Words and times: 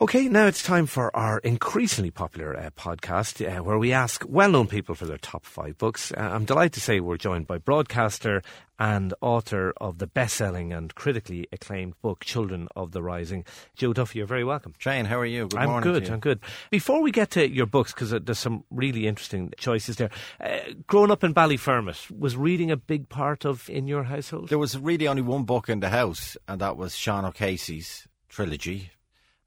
Okay, 0.00 0.28
now 0.28 0.46
it's 0.46 0.62
time 0.62 0.86
for 0.86 1.14
our 1.16 1.38
increasingly 1.38 2.12
popular 2.12 2.56
uh, 2.56 2.70
podcast 2.78 3.44
uh, 3.44 3.64
where 3.64 3.78
we 3.78 3.92
ask 3.92 4.24
well 4.28 4.52
known 4.52 4.68
people 4.68 4.94
for 4.94 5.06
their 5.06 5.18
top 5.18 5.44
five 5.44 5.76
books. 5.76 6.12
Uh, 6.12 6.20
I'm 6.20 6.44
delighted 6.44 6.74
to 6.74 6.80
say 6.80 7.00
we're 7.00 7.16
joined 7.16 7.48
by 7.48 7.58
broadcaster 7.58 8.42
and 8.78 9.12
author 9.20 9.72
of 9.78 9.98
the 9.98 10.06
best 10.06 10.36
selling 10.36 10.72
and 10.72 10.94
critically 10.94 11.48
acclaimed 11.50 12.00
book, 12.00 12.24
Children 12.24 12.68
of 12.76 12.92
the 12.92 13.02
Rising. 13.02 13.44
Joe 13.74 13.92
Duffy, 13.92 14.20
you're 14.20 14.28
very 14.28 14.44
welcome. 14.44 14.72
Shane, 14.78 15.04
how 15.04 15.18
are 15.18 15.26
you? 15.26 15.48
Good 15.48 15.58
I'm 15.58 15.82
good, 15.82 16.08
I'm 16.08 16.20
good. 16.20 16.38
Before 16.70 17.02
we 17.02 17.10
get 17.10 17.32
to 17.32 17.50
your 17.50 17.66
books, 17.66 17.92
because 17.92 18.12
uh, 18.12 18.20
there's 18.22 18.38
some 18.38 18.62
really 18.70 19.08
interesting 19.08 19.52
choices 19.58 19.96
there, 19.96 20.10
uh, 20.40 20.60
growing 20.86 21.10
up 21.10 21.24
in 21.24 21.34
Ballyfermot, 21.34 22.16
was 22.16 22.36
reading 22.36 22.70
a 22.70 22.76
big 22.76 23.08
part 23.08 23.44
of 23.44 23.68
in 23.68 23.88
your 23.88 24.04
household? 24.04 24.48
There 24.48 24.60
was 24.60 24.78
really 24.78 25.08
only 25.08 25.22
one 25.22 25.42
book 25.42 25.68
in 25.68 25.80
the 25.80 25.88
house, 25.88 26.36
and 26.46 26.60
that 26.60 26.76
was 26.76 26.94
Sean 26.94 27.24
O'Casey's 27.24 28.06
trilogy. 28.28 28.92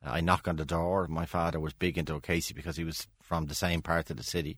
I 0.03 0.21
knock 0.21 0.47
on 0.47 0.55
the 0.55 0.65
door. 0.65 1.07
My 1.07 1.25
father 1.25 1.59
was 1.59 1.73
big 1.73 1.97
into 1.97 2.13
O'Casey 2.13 2.53
because 2.53 2.77
he 2.77 2.83
was 2.83 3.07
from 3.21 3.45
the 3.45 3.55
same 3.55 3.81
part 3.81 4.09
of 4.09 4.17
the 4.17 4.23
city, 4.23 4.57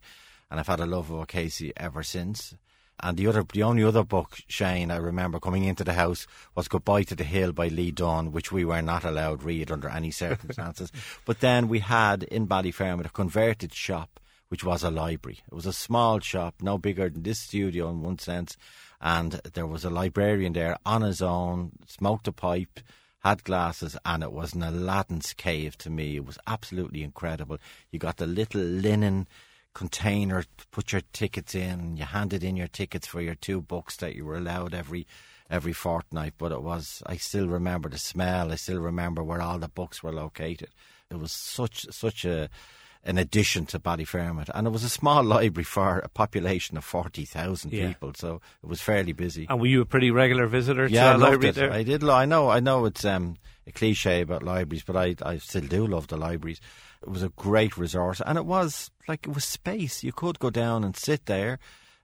and 0.50 0.60
I've 0.60 0.68
had 0.68 0.80
a 0.80 0.86
love 0.86 1.10
of 1.10 1.20
O'Casey 1.20 1.74
ever 1.78 2.04
since. 2.04 2.56
And 3.00 3.18
the 3.18 3.28
other, 3.28 3.44
the 3.52 3.64
only 3.64 3.84
other 3.84 4.04
book, 4.04 4.38
Shane, 4.48 4.92
I 4.92 4.98
remember 4.98 5.40
coming 5.40 5.64
into 5.64 5.84
the 5.84 5.94
house 5.94 6.28
was 6.56 6.68
Goodbye 6.68 7.04
to 7.04 7.16
the 7.16 7.24
Hill 7.24 7.52
by 7.52 7.68
Lee 7.68 7.92
Dunne, 7.92 8.32
which 8.32 8.52
we 8.52 8.64
were 8.64 8.82
not 8.82 9.04
allowed 9.04 9.44
read 9.44 9.72
under 9.72 9.90
any 9.90 10.12
circumstances. 10.12 10.92
but 11.26 11.40
then 11.40 11.68
we 11.68 11.80
had 11.80 12.24
in 12.24 12.48
Ballyfermot 12.48 13.08
a 13.08 13.10
converted 13.10 13.74
shop, 13.74 14.20
which 14.48 14.64
was 14.64 14.84
a 14.84 14.92
library. 14.92 15.40
It 15.52 15.56
was 15.56 15.66
a 15.66 15.74
small 15.74 16.20
shop, 16.20 16.56
no 16.62 16.78
bigger 16.78 17.10
than 17.10 17.24
this 17.24 17.40
studio 17.40 17.90
in 17.90 18.02
one 18.02 18.20
sense, 18.20 18.56
and 19.02 19.34
there 19.54 19.68
was 19.68 19.84
a 19.84 19.90
librarian 19.90 20.54
there 20.54 20.78
on 20.86 21.02
his 21.02 21.22
own, 21.22 21.72
smoked 21.88 22.28
a 22.28 22.32
pipe 22.32 22.80
had 23.24 23.44
glasses, 23.44 23.98
and 24.06 24.22
it 24.22 24.34
was 24.34 24.54
an 24.54 24.64
Aladdin's 24.64 25.34
cave 25.34 25.78
to 25.78 25.90
me. 25.90 26.18
It 26.18 26.26
was 26.26 26.38
absolutely 26.46 27.04
incredible. 27.04 27.58
You 27.90 28.00
got 28.00 28.18
the 28.18 28.28
little 28.28 28.62
linen 28.62 29.28
container 29.74 30.44
to 30.44 30.68
put 30.72 30.92
your 30.92 31.02
tickets 31.14 31.56
in. 31.56 31.98
You 31.98 32.06
handed 32.06 32.44
in 32.44 32.56
your 32.58 32.68
tickets 32.68 33.08
for 33.08 33.22
your 33.22 33.36
two 33.36 33.62
books 33.62 33.96
that 33.98 34.16
you 34.16 34.26
were 34.26 34.38
allowed 34.38 34.74
every 34.74 35.08
every 35.50 35.74
fortnight. 35.74 36.34
But 36.38 36.52
it 36.52 36.62
was 36.62 37.02
I 37.06 37.18
still 37.18 37.48
remember 37.48 37.90
the 37.90 37.98
smell. 37.98 38.52
I 38.52 38.56
still 38.56 38.80
remember 38.80 39.24
where 39.24 39.42
all 39.42 39.58
the 39.58 39.70
books 39.70 40.04
were 40.04 40.14
located. 40.14 40.70
It 41.10 41.18
was 41.18 41.32
such 41.32 41.86
such 41.92 42.26
a 42.26 42.50
an 43.06 43.18
addition 43.18 43.66
to 43.68 43.80
Ballyfermot. 43.80 44.50
And 44.54 44.66
it 44.66 44.70
was 44.70 44.84
a 44.84 44.90
small 44.90 45.24
library 45.36 45.66
for 45.66 46.00
a 46.00 46.08
population 46.10 46.78
of 46.78 46.86
40,000 46.86 47.72
Yeah. 47.74 47.88
people, 47.88 48.14
so 48.16 48.42
it 48.64 48.68
was 48.68 48.82
fairly 48.82 49.12
busy. 49.14 49.46
and 49.50 49.60
were 49.60 49.68
you 49.68 49.82
a 49.82 49.86
pretty 49.86 50.10
regular 50.12 50.48
visitor 50.48 50.88
yeah, 50.88 51.10
I 51.10 51.14
to 51.14 51.18
the 51.20 51.24
library 51.26 51.50
it. 51.50 51.56
there? 51.56 51.72
I 51.72 51.84
did. 51.84 52.04
I 52.04 52.26
know. 52.26 52.50
I 52.50 52.60
know 52.62 52.86
it's 52.86 53.04
um, 53.04 53.36
a 53.68 53.72
cliche 53.72 54.22
about 54.22 54.42
libraries, 54.44 54.84
but 54.86 54.96
I, 54.96 55.16
I 55.22 55.38
still 55.38 55.68
do 55.68 55.86
love 55.86 56.08
the 56.08 56.18
libraries. 56.18 56.62
It 57.02 57.10
was 57.10 57.24
a 57.24 57.30
great 57.30 57.78
resource, 57.78 58.22
and 58.26 58.38
it 58.38 58.46
was 58.46 58.90
like 59.08 59.28
it 59.28 59.34
was 59.36 59.44
space. 59.44 60.04
You 60.04 60.14
could 60.14 60.40
go 60.40 60.50
down 60.50 60.86
and 60.86 60.96
sit 60.96 61.26
there. 61.26 61.60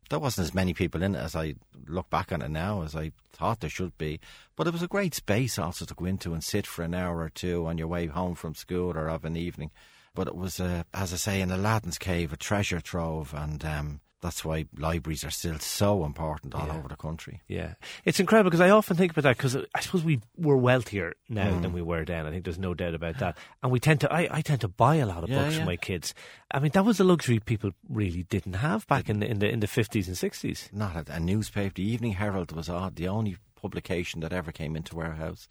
There 0.10 0.20
wasn't 0.20 0.46
as 0.48 0.54
many 0.56 0.74
people 0.74 1.04
in 1.04 1.16
it 1.16 1.20
as 1.20 1.36
I 1.36 1.54
look 1.88 2.10
back 2.10 2.32
on 2.34 2.42
it 2.42 2.50
now 2.50 2.82
as 2.82 2.96
I 2.96 3.12
thought 3.32 3.60
there 3.62 3.70
should 3.70 3.96
be. 3.98 4.20
But 4.58 4.66
it 4.68 4.74
was 4.74 4.82
a 4.82 4.88
great 4.88 5.14
space 5.16 5.58
also 5.60 5.86
to 5.86 5.94
go 5.94 6.04
into 6.06 6.34
and 6.34 6.44
sit 6.44 6.66
for 6.68 6.82
an 6.84 6.96
hour 6.96 7.20
or 7.20 7.30
two 7.30 7.68
on 7.68 7.78
your 7.78 7.88
way 7.88 8.08
home 8.08 8.34
from 8.36 8.56
school 8.56 8.98
or 8.98 9.08
of 9.08 9.24
an 9.24 9.38
evening. 9.38 9.70
But 10.16 10.28
it 10.28 10.36
was, 10.36 10.60
uh, 10.60 10.84
as 10.94 11.14
I 11.14 11.18
say, 11.18 11.42
in 11.42 11.52
Aladdin's 11.52 11.98
cave, 11.98 12.34
a 12.34 12.38
treasure 12.38 12.82
trove, 12.82 13.34
and 13.34 13.64
um, 13.64 14.00
that's 14.22 14.44
why 14.44 14.66
libraries 14.78 15.24
are 15.24 15.30
still 15.32 15.60
so 15.60 16.04
important 16.04 16.54
all 16.54 16.68
Yeah. 16.68 16.78
over 16.78 16.90
the 16.90 16.98
country. 16.98 17.40
Yeah, 17.48 17.76
it's 18.04 18.20
incredible 18.20 18.50
because 18.50 18.60
I 18.66 18.70
often 18.70 18.98
think 18.98 19.12
about 19.14 19.22
that 19.24 19.38
because 19.38 19.56
I 19.74 19.80
suppose 19.80 20.04
we 20.04 20.20
were 20.36 20.58
wealthier 20.58 21.14
now 21.30 21.52
Mm. 21.52 21.62
than 21.62 21.72
we 21.74 21.82
were 21.82 22.04
then. 22.04 22.26
I 22.26 22.32
think 22.32 22.44
there's 22.44 22.60
no 22.60 22.74
doubt 22.74 22.96
about 22.96 23.20
that. 23.20 23.38
And 23.64 23.72
we 23.72 23.80
tend 23.80 24.02
to, 24.02 24.12
I, 24.12 24.28
I 24.30 24.42
tend 24.42 24.60
to 24.62 24.68
buy 24.68 24.96
a 24.96 25.06
lot 25.06 25.24
of 25.24 25.30
Yeah, 25.30 25.44
books 25.44 25.56
for 25.58 25.64
my 25.64 25.78
kids. 25.78 26.14
I 26.52 26.60
mean, 26.60 26.72
that 26.74 26.84
was 26.84 27.00
a 27.00 27.06
luxury 27.06 27.40
people 27.40 27.72
really 27.88 28.24
didn't 28.24 28.56
have 28.56 28.86
back 28.88 29.10
in 29.10 29.20
the 29.22 29.28
in 29.30 29.40
the 29.40 29.48
in 29.50 29.62
the 29.62 29.68
fifties 29.68 30.10
and 30.10 30.18
sixties. 30.18 30.68
not 30.74 30.96
a, 31.08 31.14
a 31.14 31.20
newspaper. 31.20 31.76
The 31.76 31.84
Evening 31.90 32.14
Herald 32.14 32.52
was 32.52 32.68
odd, 32.68 32.98
the 32.98 33.08
only 33.08 33.38
publication 33.56 34.20
that 34.22 34.34
ever 34.34 34.52
came 34.52 34.76
into 34.76 35.00
our 35.00 35.14
house. 35.14 35.48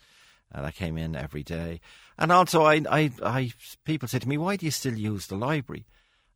And 0.52 0.64
I 0.64 0.70
came 0.70 0.96
in 0.96 1.14
every 1.14 1.42
day. 1.42 1.80
And 2.18 2.32
also, 2.32 2.64
I, 2.64 2.82
I, 2.90 3.10
I, 3.22 3.52
people 3.84 4.08
say 4.08 4.18
to 4.18 4.28
me, 4.28 4.38
why 4.38 4.56
do 4.56 4.66
you 4.66 4.72
still 4.72 4.94
use 4.94 5.26
the 5.26 5.36
library? 5.36 5.86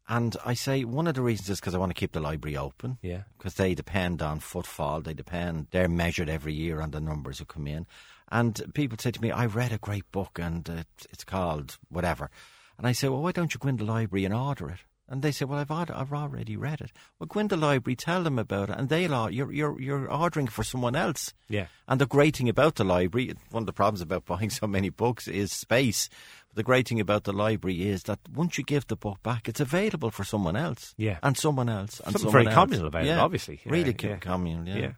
And 0.08 0.36
I 0.44 0.54
say, 0.54 0.84
one 0.84 1.06
of 1.06 1.14
the 1.14 1.22
reasons 1.22 1.48
is 1.48 1.60
because 1.60 1.74
I 1.74 1.78
want 1.78 1.90
to 1.90 1.98
keep 1.98 2.12
the 2.12 2.20
library 2.20 2.56
open. 2.56 2.98
Yeah. 3.02 3.22
Because 3.38 3.54
they 3.54 3.74
depend 3.74 4.20
on 4.20 4.40
footfall. 4.40 5.00
They 5.00 5.14
depend, 5.14 5.68
they're 5.70 5.88
measured 5.88 6.28
every 6.28 6.52
year 6.52 6.80
on 6.80 6.90
the 6.90 7.00
numbers 7.00 7.38
who 7.38 7.44
come 7.44 7.66
in. 7.66 7.86
And 8.30 8.60
people 8.74 8.98
say 8.98 9.10
to 9.12 9.20
me, 9.20 9.30
I 9.30 9.46
read 9.46 9.72
a 9.72 9.78
great 9.78 10.10
book 10.10 10.38
and 10.40 10.68
uh, 10.68 10.82
it's 11.10 11.24
called 11.24 11.78
whatever. 11.88 12.30
And 12.78 12.86
I 12.86 12.92
say, 12.92 13.08
well, 13.08 13.22
why 13.22 13.32
don't 13.32 13.54
you 13.54 13.60
go 13.60 13.68
in 13.68 13.76
the 13.76 13.84
library 13.84 14.24
and 14.24 14.34
order 14.34 14.70
it? 14.70 14.80
And 15.12 15.20
they 15.20 15.30
say, 15.30 15.44
well, 15.44 15.58
I've, 15.58 15.70
I've 15.70 16.12
already 16.12 16.56
read 16.56 16.80
it. 16.80 16.90
Well, 17.18 17.26
go 17.26 17.40
in 17.40 17.48
the 17.48 17.56
library, 17.58 17.96
tell 17.96 18.22
them 18.22 18.38
about 18.38 18.70
it, 18.70 18.78
and 18.78 18.88
they'll 18.88 19.28
you're 19.28 19.52
you're, 19.52 19.78
you're 19.78 20.10
ordering 20.10 20.46
for 20.46 20.64
someone 20.64 20.96
else. 20.96 21.34
Yeah. 21.50 21.66
And 21.86 22.00
the 22.00 22.06
great 22.06 22.36
thing 22.36 22.48
about 22.48 22.76
the 22.76 22.84
library, 22.84 23.34
one 23.50 23.64
of 23.64 23.66
the 23.66 23.74
problems 23.74 24.00
about 24.00 24.24
buying 24.32 24.48
so 24.48 24.66
many 24.66 24.88
books 24.88 25.28
is 25.28 25.52
space. 25.52 26.08
But 26.48 26.56
the 26.56 26.62
great 26.62 26.88
thing 26.88 26.98
about 26.98 27.24
the 27.24 27.34
library 27.34 27.86
is 27.90 28.04
that 28.04 28.20
once 28.34 28.56
you 28.56 28.64
give 28.64 28.86
the 28.86 28.96
book 28.96 29.22
back, 29.22 29.50
it's 29.50 29.60
available 29.60 30.10
for 30.10 30.24
someone 30.24 30.56
else. 30.56 30.94
Yeah. 30.96 31.18
And 31.22 31.36
someone 31.36 31.68
else. 31.68 32.00
And 32.00 32.14
Something 32.14 32.30
someone 32.30 32.32
very 32.32 32.46
else. 32.46 32.54
communal 32.54 32.86
about 32.86 33.04
it, 33.04 33.18
obviously. 33.18 33.60
Yeah, 33.66 33.70
really 33.72 33.94
yeah. 34.02 34.16
communal, 34.16 34.66
yeah. 34.66 34.78
Yeah. 34.78 34.92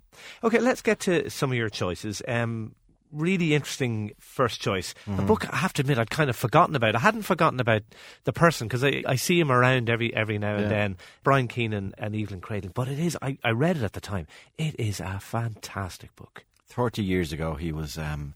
Okay, 0.45 0.61
let's 0.61 0.81
get 0.81 1.01
to 1.01 1.29
some 1.29 1.51
of 1.51 1.57
your 1.57 1.71
choices. 1.71 2.23
Um, 2.29 2.77
really 3.15 3.55
interesting 3.55 4.13
first 4.19 4.61
choice. 4.61 4.95
A 5.07 5.11
Mm-hmm. 5.11 5.27
book 5.27 5.53
I 5.53 5.57
have 5.57 5.73
to 5.75 5.83
admit 5.83 5.99
I'd 5.99 6.11
kind 6.11 6.29
of 6.31 6.37
forgotten 6.37 6.75
about. 6.77 6.97
I 6.97 6.99
hadn't 6.99 7.23
forgotten 7.23 7.61
about 7.61 7.83
the 8.25 8.33
person 8.33 8.67
because 8.69 8.83
I, 8.85 9.03
I 9.07 9.17
see 9.17 9.39
him 9.41 9.51
around 9.53 9.89
every 9.89 10.15
every 10.15 10.39
now 10.39 10.55
and 10.55 10.63
Yeah. 10.65 10.69
then. 10.69 10.97
Brian 11.23 11.49
Keenan 11.49 11.95
An 11.99 12.15
Evil 12.15 12.39
Cradling. 12.41 12.73
But 12.75 12.89
it 12.89 12.99
is. 12.99 13.17
I, 13.23 13.39
I 13.45 13.51
read 13.51 13.77
it 13.77 13.83
at 13.83 13.93
the 13.93 14.01
time. 14.01 14.27
It 14.59 14.75
is 14.79 15.01
a 15.01 15.19
fantastic 15.21 16.15
book. 16.17 16.45
30 16.69 17.03
years 17.03 17.33
ago, 17.33 17.55
he 17.55 17.71
was 17.73 17.97
um, 17.97 18.35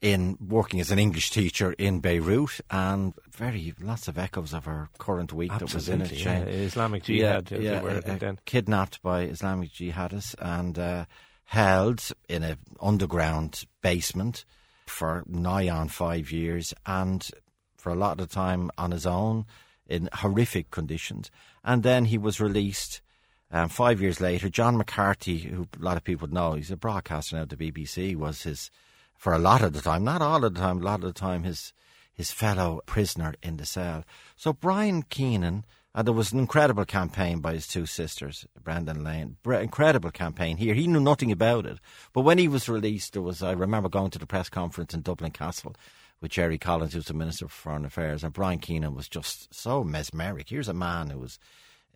in 0.00 0.36
working 0.44 0.80
as 0.80 0.90
an 0.90 0.98
English 0.98 1.30
teacher 1.30 1.72
in 1.74 2.00
Beirut, 2.00 2.60
and 2.70 3.14
very 3.30 3.72
lots 3.80 4.08
of 4.08 4.18
echoes 4.18 4.52
of 4.52 4.66
our 4.66 4.88
current 4.98 5.32
week 5.32 5.52
that 5.52 5.72
was 5.72 5.88
in 5.88 6.00
it. 6.02 6.10
Absolutely, 6.10 6.50
yeah. 6.52 6.64
Islamic 6.66 7.04
Jihad. 7.04 7.50
yeah, 7.52 7.80
it 7.84 8.22
uh, 8.24 8.32
kidnapped 8.44 9.00
by 9.02 9.20
Islamic 9.22 9.70
jihadists 9.70 10.34
and 10.40 10.76
uh, 10.76 11.04
held 11.52 12.02
in 12.30 12.42
an 12.42 12.56
underground 12.80 13.64
basement 13.82 14.46
for 14.86 15.22
nigh 15.26 15.68
on 15.68 15.86
five 15.86 16.32
years, 16.32 16.72
and 16.86 17.30
for 17.76 17.92
a 17.92 17.94
lot 17.94 18.18
of 18.18 18.26
the 18.26 18.34
time 18.34 18.70
on 18.78 18.90
his 18.90 19.04
own 19.04 19.44
in 19.86 20.08
horrific 20.14 20.70
conditions. 20.70 21.30
And 21.62 21.82
then 21.82 22.06
he 22.06 22.16
was 22.16 22.40
released. 22.40 23.02
Um, 23.50 23.68
five 23.68 24.00
years 24.00 24.18
later, 24.18 24.48
John 24.48 24.78
McCarthy, 24.78 25.40
who 25.40 25.68
a 25.78 25.84
lot 25.84 25.98
of 25.98 26.04
people 26.04 26.26
know, 26.26 26.54
he's 26.54 26.70
a 26.70 26.76
broadcaster 26.76 27.36
now 27.36 27.42
at 27.42 27.50
the 27.50 27.56
BBC, 27.56 28.16
was 28.16 28.44
his, 28.44 28.70
for 29.18 29.34
a 29.34 29.38
lot 29.38 29.60
of 29.60 29.74
the 29.74 29.82
time, 29.82 30.04
not 30.04 30.22
all 30.22 30.42
of 30.42 30.54
the 30.54 30.60
time, 30.60 30.80
a 30.80 30.84
lot 30.84 31.00
of 31.00 31.12
the 31.12 31.20
time, 31.20 31.42
his 31.42 31.74
his 32.14 32.30
fellow 32.30 32.80
prisoner 32.86 33.34
in 33.42 33.58
the 33.58 33.66
cell. 33.66 34.04
So 34.36 34.54
Brian 34.54 35.02
Keenan, 35.02 35.64
and 35.94 36.06
there 36.06 36.14
was 36.14 36.32
an 36.32 36.38
incredible 36.38 36.84
campaign 36.84 37.40
by 37.40 37.52
his 37.54 37.66
two 37.66 37.86
sisters, 37.86 38.46
Brenda 38.62 38.92
and 38.92 39.00
Elaine, 39.00 39.36
incredible 39.44 40.10
campaign 40.10 40.56
here. 40.56 40.74
He 40.74 40.86
knew 40.86 41.00
nothing 41.00 41.30
about 41.30 41.66
it, 41.66 41.78
but 42.12 42.22
when 42.22 42.38
he 42.38 42.48
was 42.48 42.68
released, 42.68 43.12
there 43.12 43.22
was 43.22 43.42
I 43.42 43.52
remember 43.52 43.88
going 43.88 44.10
to 44.12 44.18
the 44.18 44.26
press 44.26 44.48
conference 44.48 44.94
in 44.94 45.02
Dublin 45.02 45.32
Castle 45.32 45.74
with 46.20 46.30
Gerry 46.30 46.56
Collins, 46.56 46.92
who 46.92 46.98
was 46.98 47.06
the 47.06 47.14
Minister 47.14 47.48
for 47.48 47.54
Foreign 47.54 47.84
Affairs, 47.84 48.24
and 48.24 48.32
Brian 48.32 48.60
Keenan 48.60 48.94
was 48.94 49.08
just 49.08 49.52
so 49.52 49.84
mesmeric. 49.84 50.48
Here's 50.48 50.68
a 50.68 50.74
man 50.74 51.10
who 51.10 51.18
was 51.18 51.38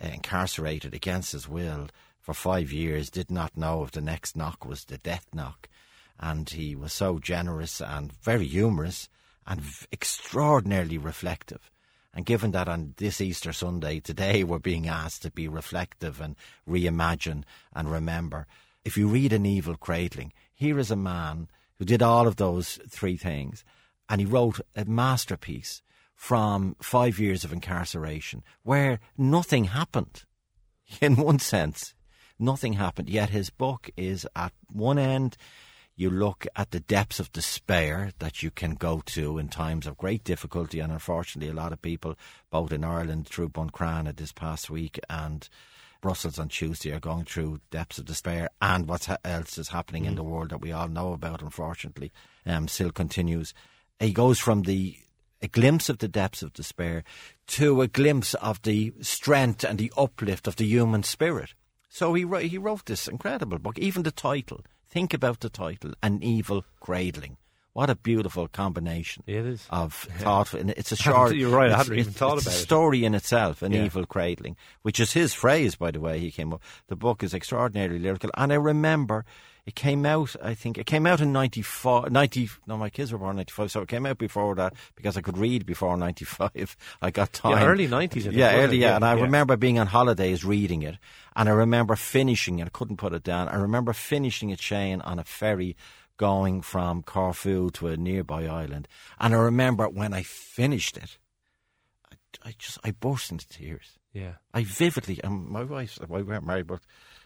uh, 0.03 0.09
incarcerated 0.09 0.93
against 0.93 1.33
his 1.33 1.49
will 1.49 1.89
for 2.21 2.35
five 2.35 2.73
years, 2.73 3.09
did 3.09 3.31
not 3.31 3.57
know 3.57 3.85
if 3.85 3.93
the 3.93 4.01
next 4.01 4.37
knock 4.37 4.67
was 4.67 4.85
the 4.85 4.99
death 4.99 5.27
knock. 5.33 5.69
And 6.19 6.51
he 6.51 6.75
was 6.75 6.93
so 6.93 7.21
generous 7.21 7.81
and 7.81 8.13
very 8.21 8.47
humorous 8.47 9.09
and 9.47 9.63
extraordinarily 9.93 10.99
reflective. 10.99 11.71
And 12.17 12.25
given 12.25 12.53
that 12.53 12.67
on 12.67 12.95
this 12.97 13.21
Easter 13.21 13.53
Sunday, 13.53 14.01
today 14.01 14.43
we're 14.43 14.59
being 14.59 14.89
asked 14.89 15.21
to 15.21 15.31
be 15.31 15.49
reflective 15.49 16.19
and 16.19 16.35
reimagine 16.67 17.45
and 17.75 17.93
remember, 17.93 18.47
if 18.87 18.97
you 18.97 19.07
read 19.07 19.35
An 19.35 19.45
Evil 19.45 19.77
Cradling, 19.77 20.33
here 20.55 20.79
is 20.79 20.91
a 20.91 20.97
man 20.97 21.51
who 21.79 21.85
did 21.85 22.01
all 22.01 22.27
of 22.27 22.37
those 22.37 22.81
three 22.89 23.19
things. 23.19 23.65
And 24.09 24.19
he 24.19 24.27
wrote 24.27 24.63
a 24.75 24.87
masterpiece 24.87 25.83
from 26.15 26.75
five 26.81 27.19
years 27.19 27.45
of 27.45 27.53
incarceration 27.53 28.43
where 28.63 28.99
nothing 29.19 29.65
happened. 29.65 30.25
In 31.03 31.17
one 31.17 31.39
sense, 31.39 31.95
nothing 32.39 32.73
happened. 32.73 33.11
Yet 33.11 33.29
his 33.29 33.51
book 33.51 33.91
is 33.95 34.27
at 34.35 34.55
one 34.73 34.99
end, 34.99 35.37
you 35.97 36.11
look 36.11 36.47
at 36.55 36.71
the 36.71 36.81
depths 36.81 37.19
of 37.19 37.33
despair 37.33 38.13
that 38.19 38.43
you 38.43 38.51
can 38.51 38.75
go 38.75 39.03
to 39.07 39.39
in 39.39 39.49
times 39.49 39.87
of 39.87 39.97
great 39.97 40.23
difficulty. 40.25 40.79
And 40.79 40.93
unfortunately, 40.93 41.51
a 41.51 41.57
lot 41.57 41.73
of 41.73 41.81
people, 41.81 42.17
both 42.51 42.71
in 42.71 42.85
Ireland 42.85 43.27
through 43.27 43.49
Buncrana 43.49 44.15
this 44.15 44.33
past 44.33 44.69
week 44.69 45.01
and 45.09 45.49
Brussels 46.03 46.39
on 46.39 46.49
Tuesday, 46.49 46.93
are 46.93 47.01
going 47.01 47.25
through 47.25 47.61
depths 47.71 47.99
of 47.99 48.05
despair. 48.05 48.51
And 48.61 48.87
what 48.87 49.09
else 49.25 49.57
is 49.57 49.69
happening 49.69 50.05
in 50.05 50.17
the 50.17 50.23
world 50.23 50.51
that 50.51 50.61
we 50.61 50.71
all 50.71 50.89
know 50.89 51.15
about, 51.15 51.41
unfortunately, 51.41 52.13
um, 52.45 52.69
still 52.69 52.91
continues. 52.91 53.55
He 53.99 54.13
goes 54.13 54.39
from 54.39 54.63
the 54.63 54.99
a 55.43 55.49
glimpse 55.49 55.89
of 55.91 55.99
the 55.99 56.09
depths 56.09 56.43
of 56.43 56.53
despair 56.55 57.05
to 57.47 57.83
a 57.83 57.89
glimpse 57.89 58.33
of 58.35 58.61
the 58.63 58.93
strength 59.03 59.65
and 59.65 59.79
the 59.79 59.93
uplift 59.97 60.47
of 60.47 60.57
the 60.57 60.65
human 60.65 61.03
spirit. 61.03 61.55
So 61.89 62.15
he 62.15 62.27
he 62.47 62.59
wrote 62.59 62.85
this 62.85 63.09
incredible 63.09 63.59
book. 63.59 63.79
Even 63.79 64.03
the 64.03 64.11
title, 64.11 64.63
think 64.97 65.13
about 65.13 65.41
the 65.41 65.51
title, 65.51 65.93
An 66.03 66.23
Evil 66.23 66.65
Cradling. 66.81 67.37
What 67.77 67.91
a 67.91 67.95
beautiful 67.95 68.49
combination 68.49 69.23
Yeah, 69.27 69.41
it 69.41 69.47
is. 69.47 69.67
of 69.69 69.93
thought. 69.93 70.55
And 70.55 70.71
it's 70.71 70.93
a 70.93 70.97
short. 71.07 71.37
You're 71.37 71.51
right, 71.51 71.71
I 71.71 71.77
hadn't 71.77 71.99
even 71.99 72.11
thought 72.13 72.39
it's 72.39 72.47
about 72.47 72.55
a 72.55 72.59
it. 72.59 72.61
story 72.63 73.05
in 73.05 73.15
itself, 73.15 73.61
an 73.61 73.73
Yeah. 73.73 73.85
evil 73.85 74.07
cradling, 74.07 74.57
which 74.81 74.99
is 74.99 75.13
his 75.13 75.35
phrase, 75.35 75.77
by 75.77 75.91
the 75.91 76.01
way. 76.01 76.19
He 76.19 76.31
came 76.31 76.55
up. 76.55 76.63
The 76.89 76.97
book 76.97 77.23
is 77.23 77.35
extraordinarily 77.35 77.99
lyrical, 77.99 78.31
and 78.35 78.51
I 78.51 78.57
remember 78.57 79.27
it 79.67 79.75
came 79.75 80.07
out. 80.07 80.35
I 80.43 80.55
think 80.55 80.79
it 80.79 80.87
came 80.87 81.07
out 81.07 81.21
in 81.21 81.33
94, 81.35 82.09
90 82.09 82.49
No, 82.67 82.79
my 82.79 82.89
kids 82.89 83.13
were 83.13 83.19
born 83.19 83.33
in 83.33 83.37
ninety 83.37 83.53
five, 83.53 83.71
so 83.71 83.83
it 83.83 83.89
came 83.89 84.07
out 84.07 84.17
before 84.17 84.55
that 84.55 84.73
because 84.95 85.19
I 85.19 85.21
could 85.21 85.37
read 85.37 85.67
before 85.67 85.99
ninety 85.99 86.25
five. 86.25 86.77
I 87.03 87.11
got 87.11 87.35
time. 87.35 87.59
Yeah, 87.59 87.67
early 87.67 87.89
90s, 87.89 88.27
I 88.27 88.31
Yeah, 88.31 88.57
early. 88.57 88.79
Yeah, 88.79 88.89
Yeah, 88.91 88.97
and 88.97 89.05
I 89.05 89.17
yeah. 89.17 89.23
remember 89.23 89.55
being 89.59 89.79
on 89.79 89.89
holidays 89.89 90.47
reading 90.47 90.81
it, 90.81 90.97
and 91.35 91.47
I 91.47 91.53
remember 91.53 91.95
finishing 91.95 92.59
it. 92.61 92.67
I 92.67 92.71
couldn't 92.71 92.97
put 92.97 93.13
it 93.13 93.23
down. 93.23 93.49
I 93.49 93.57
remember 93.57 93.93
finishing 93.93 94.49
it, 94.49 94.63
Shane, 94.63 95.03
on 95.03 95.19
a 95.19 95.25
ferry 95.25 95.77
going 96.17 96.63
from 96.63 97.03
Corfu 97.03 97.71
to 97.73 97.89
a 97.89 97.97
nearby 97.97 98.47
island. 98.47 98.89
And 99.19 99.35
I 99.35 99.39
remember 99.39 99.89
when 99.89 100.13
I 100.15 100.23
finished 100.23 100.97
it, 100.97 101.19
I, 102.11 102.49
I 102.49 102.55
just 102.59 102.79
I 102.85 102.91
burst 102.93 103.31
into 103.31 103.49
tears. 103.49 103.99
Yeah. 104.13 104.35
I 104.55 104.65
vividly, 104.65 105.21
and 105.23 105.47
my 105.47 105.63
wife, 105.63 105.99
we 106.09 106.23
weren't 106.23 106.47
married, 106.47 106.67
but 106.69 106.81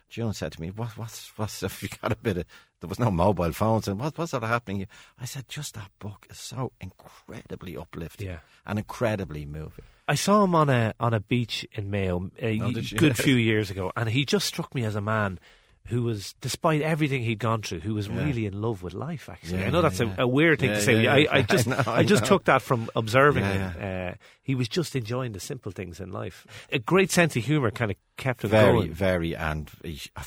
June 0.08 0.32
said 0.32 0.50
to 0.52 0.60
me, 0.60 0.70
"What, 0.70 0.98
what's, 0.98 1.30
what's? 1.36 1.60
Have 1.60 1.78
you 1.82 1.88
got 2.02 2.10
a 2.10 2.16
bit 2.16 2.36
of? 2.38 2.44
There 2.80 2.88
was 2.88 2.98
no 2.98 3.10
mobile 3.12 3.52
phones, 3.52 3.86
and 3.86 4.00
what, 4.00 4.18
what's 4.18 4.34
of 4.34 4.42
happening?" 4.42 4.86
I 5.20 5.24
said, 5.24 5.48
"Just 5.48 5.74
that 5.74 5.90
book 6.00 6.26
is 6.28 6.38
so 6.38 6.72
incredibly 6.80 7.76
uplifting 7.76 8.26
Yeah. 8.26 8.38
and 8.66 8.78
incredibly 8.80 9.46
moving." 9.46 9.84
I 10.08 10.16
saw 10.16 10.42
him 10.42 10.56
on 10.56 10.68
a 10.68 10.92
on 10.98 11.14
a 11.14 11.20
beach 11.20 11.64
in 11.72 11.90
Mayo 11.90 12.28
a 12.42 12.60
Oh, 12.60 12.72
good 12.96 13.16
few 13.16 13.36
years 13.50 13.70
ago, 13.70 13.92
and 13.94 14.08
he 14.08 14.24
just 14.24 14.48
struck 14.48 14.74
me 14.74 14.84
as 14.84 14.96
a 14.96 15.00
man 15.00 15.38
who 15.86 16.02
was, 16.04 16.34
despite 16.40 16.82
everything 16.82 17.22
he'd 17.22 17.38
gone 17.40 17.62
through, 17.62 17.80
who 17.80 17.94
was 17.94 18.08
really 18.08 18.46
in 18.46 18.60
love 18.60 18.82
with 18.82 18.94
life. 18.94 19.28
Actually, 19.28 19.60
Yeah, 19.60 19.66
I 19.66 19.70
know 19.70 19.82
that's 19.82 19.98
yeah. 19.98 20.14
A, 20.18 20.22
a 20.22 20.26
weird 20.28 20.60
thing 20.60 20.70
Yeah, 20.70 20.74
to 20.76 20.80
say. 20.82 21.02
yeah, 21.02 21.14
I, 21.14 21.16
yeah. 21.18 21.28
I 21.32 21.42
just 21.54 21.66
I 21.66 21.70
know, 21.70 21.82
I, 21.86 21.96
I 21.98 22.02
just 22.04 22.22
know. 22.22 22.28
took 22.28 22.44
that 22.44 22.62
from 22.62 22.88
observing 22.94 23.42
Yeah, 23.44 23.72
him. 23.72 24.10
Uh, 24.12 24.14
he 24.42 24.54
was 24.54 24.68
just 24.68 24.94
enjoying 24.94 25.32
the 25.32 25.40
simple 25.40 25.72
things 25.72 25.98
in 26.00 26.12
life. 26.12 26.46
A 26.72 26.78
great 26.78 27.10
sense 27.10 27.34
of 27.36 27.44
humour 27.44 27.70
kind 27.70 27.90
of 27.90 27.96
kept 28.16 28.44
him 28.44 28.50
very, 28.50 28.72
going. 28.72 28.92
very, 28.92 29.34
and 29.34 29.68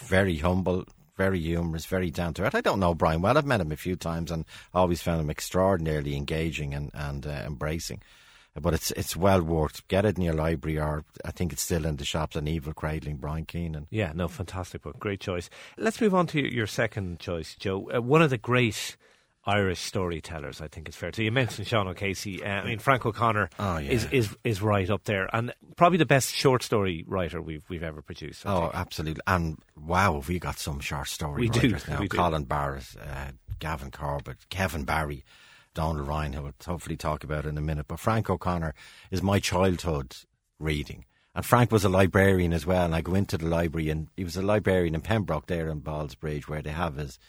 very 0.01 0.37
humble, 0.37 0.83
very 1.15 1.39
humorous, 1.39 1.85
very 1.85 2.09
down 2.11 2.33
to 2.33 2.43
earth. 2.43 2.55
I 2.55 2.61
don't 2.61 2.79
know 2.79 2.93
Brian 2.93 3.21
well. 3.21 3.37
I've 3.37 3.45
met 3.45 3.61
him 3.61 3.71
a 3.71 3.77
few 3.77 3.95
times 3.95 4.31
and 4.31 4.45
always 4.73 5.01
found 5.01 5.21
him 5.21 5.29
extraordinarily 5.29 6.15
engaging 6.17 6.73
and 6.73 6.89
and 6.93 7.25
uh, 7.25 7.43
embracing. 7.45 8.01
But 8.59 8.73
it's 8.75 8.91
it's 8.91 9.15
well 9.15 9.41
worth 9.41 9.87
get 9.87 10.05
it 10.05 10.17
in 10.17 10.23
your 10.23 10.35
library, 10.35 10.77
or 10.79 11.03
I 11.25 11.31
think 11.31 11.51
it's 11.53 11.63
still 11.63 11.85
in 11.85 11.95
the 11.95 12.05
shops. 12.05 12.35
An 12.35 12.47
Evil 12.47 12.73
Cradling, 12.73 13.17
Brian 13.17 13.45
Keenan. 13.45 13.87
Yeah, 13.89 14.11
no, 14.13 14.27
fantastic 14.27 14.83
book. 14.83 14.99
Great 14.99 15.19
choice. 15.19 15.49
Let's 15.77 15.99
move 15.99 16.13
on 16.13 16.27
to 16.27 16.39
your 16.53 16.67
second 16.67 17.19
choice, 17.19 17.55
Joe. 17.55 17.89
Uh, 17.95 18.01
one 18.01 18.21
of 18.21 18.29
the 18.29 18.37
great 18.37 18.95
Irish 19.45 19.79
storytellers, 19.79 20.61
I 20.61 20.67
think 20.67 20.87
it's 20.87 20.95
fair 20.95 21.11
to 21.11 21.17
say. 21.17 21.23
You 21.25 21.31
mentioned 21.31 21.67
Sean 21.67 21.87
O'Casey. 21.87 22.43
Uh, 22.43 22.47
I 22.61 22.65
mean, 22.65 22.79
Frank 22.79 23.05
O'Connor 23.05 23.49
Oh, 23.59 23.77
yeah. 23.77 23.91
is, 23.91 24.05
is 24.11 24.37
is 24.43 24.61
right 24.61 24.89
up 24.89 25.03
there, 25.05 25.27
and 25.33 25.51
probably 25.75 25.97
the 25.97 26.05
best 26.05 26.33
short 26.33 26.61
story 26.63 27.03
writer 27.07 27.41
we've 27.41 27.63
we've 27.69 27.83
ever 27.83 28.01
produced. 28.03 28.45
I 28.45 28.53
Oh, 28.53 28.61
think. 28.61 28.75
absolutely! 28.75 29.21
And 29.25 29.57
wow, 29.75 30.13
have 30.13 30.27
we 30.29 30.37
got 30.39 30.59
some 30.59 30.79
short 30.79 31.09
story 31.09 31.41
We 31.41 31.49
do, 31.49 31.59
writers 31.69 31.87
now? 31.87 31.99
we 31.99 32.07
do. 32.07 32.17
Colin 32.17 32.43
Barrett, 32.43 32.85
uh, 33.01 33.31
Gavin 33.59 33.89
Corbett, 33.91 34.47
Kevin 34.49 34.83
Barry, 34.85 35.25
Donal 35.73 36.03
Ryan, 36.03 36.33
who 36.33 36.41
we'll 36.43 36.53
hopefully 36.65 36.97
talk 36.97 37.23
about 37.23 37.45
in 37.45 37.57
a 37.57 37.61
minute. 37.61 37.87
But 37.87 37.99
Frank 37.99 38.29
O'Connor 38.29 38.73
is 39.11 39.21
my 39.21 39.39
childhood 39.39 40.15
reading. 40.59 41.05
And 41.35 41.45
Frank 41.45 41.71
was 41.71 41.83
a 41.83 41.89
librarian 41.89 42.53
as 42.53 42.65
well. 42.65 42.85
And 42.85 42.95
I 42.95 43.01
go 43.01 43.15
into 43.15 43.37
the 43.37 43.47
library, 43.47 43.89
and 43.89 44.07
he 44.15 44.23
was 44.23 44.37
a 44.37 44.41
librarian 44.41 44.95
in 44.95 45.01
Pembroke, 45.01 45.47
there 45.47 45.69
in 45.69 45.81
Ballsbridge, 45.81 46.47
where 46.47 46.61
they 46.61 46.71
have 46.71 46.95
his 46.95 47.19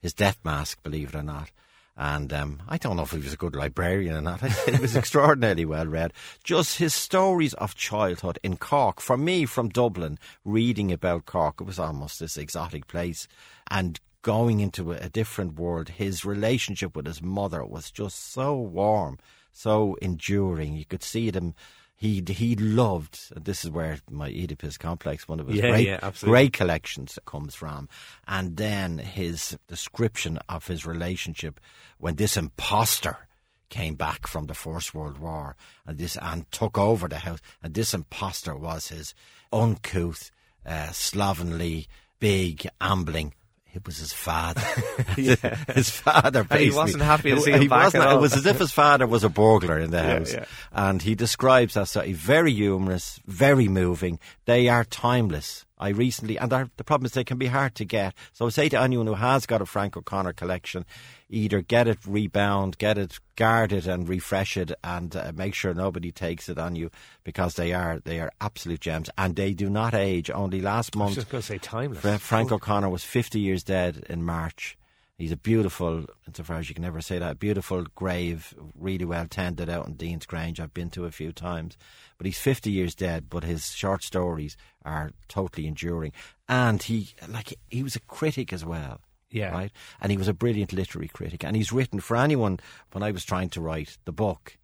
his 0.00 0.14
death 0.14 0.38
mask, 0.44 0.82
believe 0.82 1.10
it 1.10 1.18
or 1.18 1.22
not. 1.22 1.50
And 1.96 2.32
um, 2.32 2.62
I 2.66 2.78
don't 2.78 2.96
know 2.96 3.02
if 3.02 3.10
he 3.10 3.18
was 3.18 3.34
a 3.34 3.36
good 3.36 3.54
librarian 3.54 4.16
or 4.16 4.22
not. 4.22 4.40
he 4.66 4.80
was 4.80 4.96
extraordinarily 4.96 5.66
well 5.66 5.86
read. 5.86 6.14
Just 6.42 6.78
his 6.78 6.94
stories 6.94 7.52
of 7.54 7.74
childhood 7.74 8.38
in 8.42 8.56
Cork. 8.56 9.02
For 9.02 9.18
me, 9.18 9.44
from 9.44 9.68
Dublin, 9.68 10.18
reading 10.42 10.90
about 10.90 11.26
Cork, 11.26 11.60
it 11.60 11.64
was 11.64 11.78
almost 11.78 12.18
this 12.18 12.38
exotic 12.38 12.86
place. 12.86 13.28
And 13.70 14.00
going 14.22 14.60
into 14.60 14.92
a, 14.92 15.08
different 15.08 15.58
world, 15.58 15.88
his 15.88 16.24
relationship 16.24 16.96
with 16.96 17.06
his 17.06 17.22
mother 17.22 17.64
was 17.64 17.90
just 17.90 18.32
so 18.32 18.56
warm, 18.56 19.18
so 19.52 19.96
enduring. 20.02 20.76
You 20.76 20.84
could 20.84 21.02
see 21.02 21.30
them. 21.30 21.54
He 21.96 22.22
he 22.26 22.56
loved. 22.56 23.18
And 23.34 23.44
this 23.44 23.64
is 23.64 23.70
where 23.70 23.98
my 24.10 24.28
Oedipus 24.28 24.78
complex, 24.78 25.28
one 25.28 25.40
of 25.40 25.48
his 25.48 25.56
Yeah, 25.56 25.70
great 25.70 25.86
yeah, 25.86 26.10
great 26.20 26.52
collections 26.52 27.18
comes 27.26 27.54
from. 27.54 27.88
And 28.26 28.56
then 28.56 28.98
his 28.98 29.58
description 29.68 30.38
of 30.48 30.66
his 30.66 30.86
relationship 30.86 31.60
when 31.98 32.16
this 32.16 32.36
imposter 32.36 33.28
came 33.68 33.94
back 33.94 34.26
from 34.26 34.46
the 34.46 34.54
First 34.54 34.94
World 34.94 35.18
War 35.18 35.56
and 35.86 35.98
this 35.98 36.16
and 36.20 36.50
took 36.50 36.76
over 36.76 37.08
the 37.08 37.18
house. 37.18 37.40
And 37.62 37.74
this 37.74 37.94
imposter 37.94 38.56
was 38.56 38.88
his 38.88 39.14
uncouth, 39.52 40.30
uh, 40.66 40.90
slovenly, 40.92 41.86
big, 42.18 42.66
ambling. 42.80 43.34
It 43.72 43.86
was 43.86 43.98
his 43.98 44.12
father. 44.12 44.60
his 45.16 45.90
father. 45.90 46.46
And 46.50 46.60
he 46.60 46.70
wasn't 46.70 47.02
happy 47.02 47.30
to 47.30 47.40
see 47.40 47.52
him 47.52 47.62
he 47.62 47.68
back 47.68 47.84
wasn't-. 47.94 48.04
It 48.12 48.20
was 48.20 48.34
as 48.36 48.46
if 48.46 48.58
his 48.58 48.72
father 48.72 49.06
was 49.06 49.22
a 49.24 49.28
burglar 49.28 49.78
in 49.78 49.90
the 49.90 49.98
Yeah, 49.98 50.18
house. 50.18 50.32
yeah. 50.34 50.44
And 50.72 51.00
he 51.02 51.14
describes 51.14 51.74
that 51.74 51.88
story 51.88 52.12
very 52.12 52.52
humorous, 52.52 53.20
very 53.26 53.68
moving. 53.68 54.18
They 54.46 54.68
are 54.68 54.84
timeless. 54.84 55.64
I 55.80 55.88
recently, 55.88 56.38
and 56.38 56.52
the 56.52 56.84
problem 56.84 57.06
is 57.06 57.12
they 57.12 57.24
can 57.24 57.38
be 57.38 57.46
hard 57.46 57.74
to 57.76 57.86
get. 57.86 58.14
So 58.32 58.46
I 58.46 58.50
say 58.50 58.68
to 58.68 58.80
anyone 58.80 59.06
who 59.06 59.14
has 59.14 59.46
got 59.46 59.62
a 59.62 59.66
Frank 59.66 59.96
O'Connor 59.96 60.34
collection, 60.34 60.84
either 61.30 61.62
get 61.62 61.88
it 61.88 61.98
rebound, 62.06 62.76
get 62.76 62.98
it 62.98 63.18
guarded 63.34 63.86
and 63.88 64.06
refresh 64.06 64.58
it, 64.58 64.72
and 64.84 65.16
uh, 65.16 65.32
make 65.34 65.54
sure 65.54 65.72
nobody 65.72 66.12
takes 66.12 66.50
it 66.50 66.58
on 66.58 66.76
you 66.76 66.90
because 67.24 67.54
they 67.54 67.72
are 67.72 67.98
they 68.04 68.20
are 68.20 68.30
absolute 68.42 68.80
gems 68.80 69.08
and 69.16 69.36
they 69.36 69.54
do 69.54 69.70
not 69.70 69.94
age. 69.94 70.30
Only 70.30 70.60
last 70.60 70.94
I 70.94 70.98
was 70.98 71.04
month, 71.06 71.14
just 71.14 71.30
going 71.30 71.40
to 71.40 71.46
say 71.46 71.58
timeless. 71.58 72.00
Fra- 72.02 72.18
Frank 72.18 72.52
O'Connor 72.52 72.90
was 72.90 73.02
50 73.02 73.40
years 73.40 73.62
dead 73.64 74.04
in 74.10 74.22
March. 74.22 74.76
He's 75.20 75.32
a 75.32 75.36
beautiful, 75.36 76.06
insofar 76.26 76.56
as 76.56 76.70
you 76.70 76.74
can 76.74 76.80
never 76.80 77.02
say 77.02 77.18
that, 77.18 77.38
beautiful 77.38 77.84
grave, 77.94 78.54
really 78.74 79.04
well 79.04 79.26
tended 79.26 79.68
out 79.68 79.86
in 79.86 79.96
Deansgrange. 79.96 80.58
I've 80.58 80.72
been 80.72 80.88
to 80.92 81.04
a 81.04 81.10
few 81.10 81.30
times. 81.30 81.76
But 82.16 82.24
he's 82.24 82.38
50 82.38 82.70
years 82.70 82.94
dead, 82.94 83.26
but 83.28 83.44
his 83.44 83.74
short 83.74 84.02
stories 84.02 84.56
are 84.82 85.10
totally 85.28 85.66
enduring. 85.66 86.12
And 86.48 86.82
he, 86.82 87.10
like, 87.28 87.52
he 87.68 87.82
was 87.82 87.96
a 87.96 88.00
critic 88.00 88.50
as 88.50 88.64
well. 88.64 89.02
Yeah. 89.30 89.50
Right? 89.50 89.72
And 90.00 90.10
he 90.10 90.16
was 90.16 90.26
a 90.26 90.32
brilliant 90.32 90.72
literary 90.72 91.08
critic. 91.08 91.44
And 91.44 91.54
he's 91.54 91.70
written 91.70 92.00
for 92.00 92.16
anyone, 92.16 92.58
when 92.92 93.02
I 93.02 93.10
was 93.10 93.26
trying 93.26 93.50
to 93.50 93.60
write 93.60 93.98
the 94.06 94.12
book, 94.12 94.56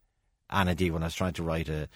and 0.48 0.70
indeed 0.70 0.92
when 0.92 1.02
I 1.02 1.08
was 1.08 1.14
trying 1.14 1.34
to 1.34 1.42
write 1.42 1.68
a, 1.68 1.86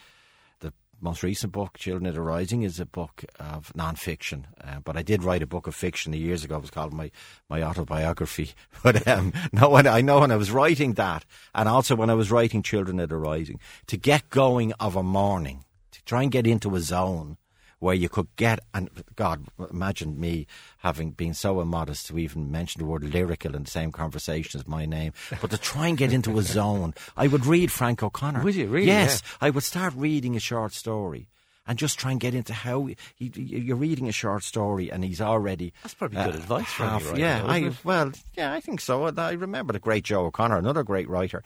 most 1.00 1.22
recent 1.22 1.52
book, 1.52 1.78
Children 1.78 2.06
of 2.06 2.14
the 2.14 2.20
Rising, 2.20 2.62
is 2.62 2.80
a 2.80 2.86
book 2.86 3.24
of 3.38 3.74
non-fiction. 3.74 4.46
Uh, 4.62 4.80
but 4.80 4.96
I 4.96 5.02
did 5.02 5.22
write 5.22 5.42
a 5.42 5.46
book 5.46 5.66
of 5.66 5.74
fiction 5.74 6.12
years 6.12 6.44
ago. 6.44 6.56
It 6.56 6.62
was 6.62 6.70
called 6.70 6.92
my, 6.92 7.10
my 7.48 7.62
autobiography. 7.62 8.52
But 8.82 9.06
um, 9.06 9.32
no, 9.52 9.68
when, 9.68 9.86
I 9.86 10.00
know 10.00 10.20
when 10.20 10.30
I 10.30 10.36
was 10.36 10.50
writing 10.50 10.94
that, 10.94 11.26
and 11.54 11.68
also 11.68 11.94
when 11.94 12.08
I 12.08 12.14
was 12.14 12.30
writing 12.30 12.62
Children 12.62 12.98
of 12.98 13.10
the 13.10 13.16
Rising, 13.16 13.60
to 13.88 13.96
get 13.96 14.30
going 14.30 14.72
of 14.80 14.96
a 14.96 15.02
morning, 15.02 15.64
to 15.92 16.02
try 16.04 16.22
and 16.22 16.32
get 16.32 16.46
into 16.46 16.74
a 16.74 16.80
zone 16.80 17.36
where 17.80 17.94
you 17.94 18.08
could 18.08 18.28
get 18.36 18.60
and 18.72 18.88
God, 19.16 19.46
imagine 19.70 20.20
me 20.20 20.46
having 20.78 21.10
been 21.10 21.34
so 21.34 21.60
immodest 21.60 22.06
to 22.06 22.18
even 22.18 22.50
mention 22.50 22.78
the 22.78 22.86
word 22.86 23.02
lyrical 23.02 23.56
in 23.56 23.64
the 23.64 23.70
same 23.70 23.90
conversation 23.90 24.60
as 24.60 24.68
my 24.68 24.86
name, 24.86 25.12
but 25.40 25.50
to 25.50 25.58
try 25.58 25.88
and 25.88 25.98
get 25.98 26.12
into 26.12 26.38
a 26.38 26.42
zone, 26.58 26.94
I 27.16 27.26
would 27.26 27.46
read 27.46 27.72
Frank 27.72 28.02
O'Connor. 28.02 28.44
Would 28.44 28.54
you 28.54 28.68
really? 28.68 28.86
Yes, 28.86 29.22
I 29.40 29.50
would 29.50 29.64
start 29.64 29.94
reading 29.96 30.36
a 30.36 30.40
short 30.40 30.72
story. 30.72 31.26
And 31.70 31.78
just 31.78 32.00
try 32.00 32.10
and 32.10 32.18
get 32.18 32.34
into 32.34 32.52
how 32.52 32.86
he, 32.86 32.96
he- 33.14 33.30
you're 33.40 33.76
reading 33.76 34.08
a 34.08 34.12
short 34.12 34.42
story, 34.42 34.90
and 34.90 35.04
he's 35.04 35.20
already. 35.20 35.72
That's 35.84 35.94
probably 35.94 36.16
good 36.24 36.34
advice 36.34 36.66
half- 36.66 37.04
writer, 37.06 37.16
Yeah, 37.20 37.44
I 37.46 37.70
well, 37.84 38.10
yeah, 38.36 38.52
I 38.52 38.58
think 38.60 38.80
so. 38.80 39.06
I 39.06 39.32
remember 39.34 39.72
the 39.72 39.78
great 39.78 40.02
Joe 40.02 40.26
O'Connor, 40.26 40.56
another 40.58 40.82
great 40.82 41.08
writer. 41.08 41.44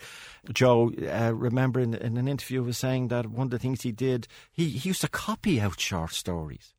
Joe, 0.51 0.91
uh, 1.13 1.35
remember 1.35 1.79
in, 1.79 1.93
in 1.93 2.17
an 2.17 2.27
interview 2.27 2.63
was 2.63 2.79
saying 2.79 3.09
that 3.09 3.27
one 3.27 3.49
of 3.49 3.51
the 3.51 3.59
things 3.59 3.83
he 3.83 3.93
did, 3.93 4.27
he, 4.51 4.71
he 4.71 4.89
used 4.89 5.03
to 5.03 5.09
copy 5.09 5.61
out 5.61 5.79
short 5.79 6.13
stories. 6.15 6.73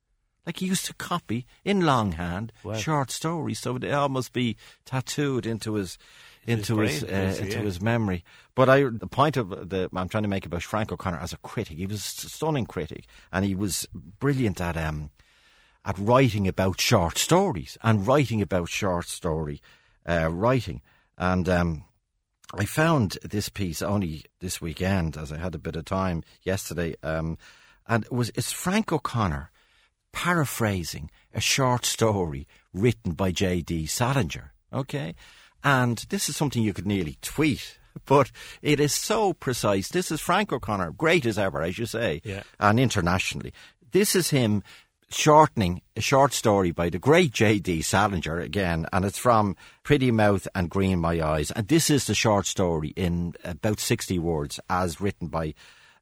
Like 0.48 0.58
he 0.58 0.66
used 0.66 0.86
to 0.88 0.94
copy 0.96 1.46
in 1.64 1.82
longhand 1.86 2.52
Wow. 2.64 2.74
short 2.78 3.12
stories, 3.12 3.60
so 3.60 3.78
they 3.78 3.92
almost 3.92 4.34
be 4.34 4.58
tattooed 4.86 5.46
into 5.46 5.74
his 5.75 6.00
into 6.46 6.75
brain, 6.75 6.90
his, 6.90 7.04
uh, 7.04 7.42
into 7.42 7.58
yeah. 7.58 7.64
his 7.64 7.82
memory. 7.82 8.24
But 8.54 8.70
I, 8.70 8.84
the 8.84 9.08
point 9.08 9.38
of 9.38 9.50
the 9.70 9.90
I'm 9.96 10.10
trying 10.10 10.24
to 10.24 10.30
make 10.30 10.46
about 10.46 10.64
Frank 10.64 10.92
O'Connor 10.92 11.20
as 11.20 11.34
a 11.34 11.38
critic, 11.38 11.78
he 11.78 11.86
was 11.86 12.00
a 12.00 12.30
stunning 12.30 12.66
critic, 12.66 13.06
and 13.32 13.46
he 13.46 13.56
was 13.56 13.88
brilliant 13.94 14.62
at 14.62 14.78
um 14.78 15.12
at 15.86 15.98
writing 16.00 16.48
about 16.48 16.82
short 16.82 17.18
stories 17.18 17.78
and 17.84 18.08
writing 18.08 18.42
about 18.42 18.70
short 18.70 19.06
story 19.06 19.62
uh, 20.08 20.30
writing. 20.32 20.82
And 21.18 21.48
um, 21.48 21.86
I 22.54 22.66
found 22.66 23.18
this 23.24 23.50
piece 23.50 23.82
only 23.82 24.25
this 24.40 24.62
weekend, 24.62 25.18
as 25.18 25.32
I 25.32 25.38
had 25.38 25.56
a 25.56 25.60
bit 25.60 25.75
of 25.75 25.86
time 25.86 26.24
yesterday, 26.44 26.96
um, 27.04 27.38
and 27.88 28.06
it 28.06 28.12
was 28.12 28.32
it's 28.36 28.52
Frank 28.52 28.92
O'Connor 28.92 29.52
paraphrasing 30.12 31.12
a 31.34 31.42
short 31.42 31.86
story 31.86 32.48
written 32.74 33.14
by 33.14 33.32
J.D. 33.32 33.86
Salinger. 33.88 34.54
Okay, 34.74 35.14
and 35.65 35.98
this 36.10 36.29
is 36.29 36.38
something 36.38 36.63
you 36.63 36.72
could 36.74 36.88
nearly 36.88 37.17
tweet. 37.22 37.77
But 38.05 38.29
it 38.62 38.81
is 38.81 38.93
so 38.93 39.31
precise. 39.31 39.88
This 39.88 40.12
is 40.12 40.19
Frank 40.19 40.51
O'Connor, 40.51 40.91
great 40.91 41.25
as 41.25 41.39
ever, 41.39 41.62
as 41.62 41.79
you 41.79 41.86
say, 41.86 42.22
Yeah. 42.25 42.43
and 42.60 42.77
internationally. 42.77 43.53
This 43.91 44.15
is 44.17 44.31
him 44.31 44.63
shortening 45.10 45.81
a 45.95 46.01
short 46.01 46.34
story 46.34 46.72
by 46.72 46.89
the 46.89 47.00
great 47.00 47.31
J.D. 47.31 47.81
Salinger 47.84 48.38
again, 48.39 48.86
and 48.91 49.05
it's 49.05 49.17
from 49.17 49.55
Pretty 49.84 50.12
Mouth 50.12 50.45
and 50.53 50.69
Green 50.69 51.00
My 51.00 51.22
Eyes. 51.22 51.51
And 51.51 51.69
this 51.69 51.89
is 51.89 52.05
the 52.05 52.13
short 52.15 52.45
story 52.48 52.89
in 52.98 53.34
about 53.45 53.79
60 53.79 54.19
words, 54.19 54.60
as 54.69 55.00
written 55.00 55.29
by 55.29 55.53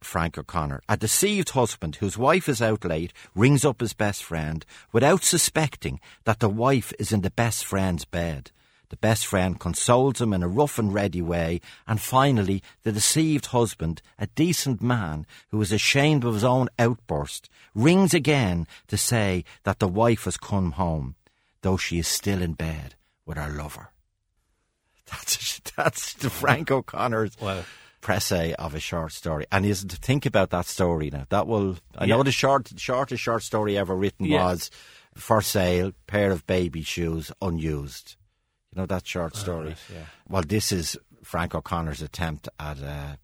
Frank 0.01 0.37
O'Connor. 0.39 0.81
A 0.89 0.97
deceived 0.97 1.51
husband 1.51 1.97
whose 1.97 2.17
wife 2.17 2.49
is 2.49 2.59
out 2.61 2.83
late 2.85 3.13
rings 3.35 3.63
up 3.63 3.81
his 3.81 3.93
best 3.93 4.23
friend 4.23 4.65
without 4.91 5.23
suspecting 5.23 5.99
that 6.23 6.39
the 6.39 6.49
wife 6.49 6.91
is 6.97 7.11
in 7.11 7.21
the 7.21 7.29
best 7.29 7.63
friend's 7.65 8.03
bed. 8.05 8.49
The 8.93 8.97
best 8.97 9.25
friend 9.25 9.59
consoles 9.59 10.21
him 10.21 10.33
in 10.33 10.43
a 10.43 10.47
rough 10.47 10.77
and 10.77 10.93
ready 10.93 11.19
way, 11.19 11.61
and 11.87 11.99
finally, 11.99 12.61
the 12.83 12.91
deceived 12.91 13.47
husband, 13.47 14.03
a 14.19 14.27
decent 14.27 14.83
man 14.83 15.25
who 15.49 15.59
is 15.63 15.71
ashamed 15.71 16.23
of 16.23 16.35
his 16.35 16.43
own 16.43 16.69
outburst, 16.77 17.49
rings 17.73 18.13
again 18.13 18.67
to 18.89 18.95
say 18.95 19.45
that 19.63 19.79
the 19.79 19.87
wife 19.87 20.25
has 20.25 20.37
come 20.37 20.73
home, 20.73 21.15
though 21.63 21.75
she 21.75 21.97
is 21.97 22.07
still 22.07 22.39
in 22.39 22.53
bed 22.53 22.93
with 23.25 23.35
her 23.37 23.49
lover. 23.49 23.89
That's 25.09 25.59
that's 25.75 26.13
the 26.13 26.29
Frank 26.29 26.69
O'Connor's 26.69 27.35
Wow. 27.41 27.63
précis 27.99 28.53
of 28.59 28.75
a 28.75 28.79
short 28.79 29.11
story. 29.11 29.47
And 29.51 29.65
is 29.65 29.83
to 29.85 29.95
think 29.95 30.27
about 30.27 30.51
that 30.51 30.67
story 30.67 31.09
now. 31.11 31.25
That 31.29 31.47
will 31.47 31.77
I 31.97 32.05
Yeah. 32.05 32.17
know 32.17 32.21
the 32.23 32.31
short 32.31 32.71
shortest 32.77 33.23
short 33.23 33.41
story 33.41 33.75
ever 33.75 33.95
written 33.95 34.27
Yeah. 34.27 34.43
was 34.45 34.69
for 35.15 35.41
sale, 35.41 35.93
pair 36.05 36.29
of 36.29 36.45
baby 36.45 36.83
shoes 36.83 37.31
unused. 37.41 38.17
You 38.73 38.81
know 38.81 38.85
that 38.87 39.05
short 39.05 39.35
story. 39.35 39.67
Oh, 39.67 39.69
right, 39.69 39.77
yeah. 39.93 40.05
Well, 40.27 40.41
this 40.43 40.71
is 40.71 40.97
Frank 41.23 41.53
O'Connor's 41.53 42.01
attempt 42.01 42.49
at. 42.59 42.81
Uh, 42.81 43.15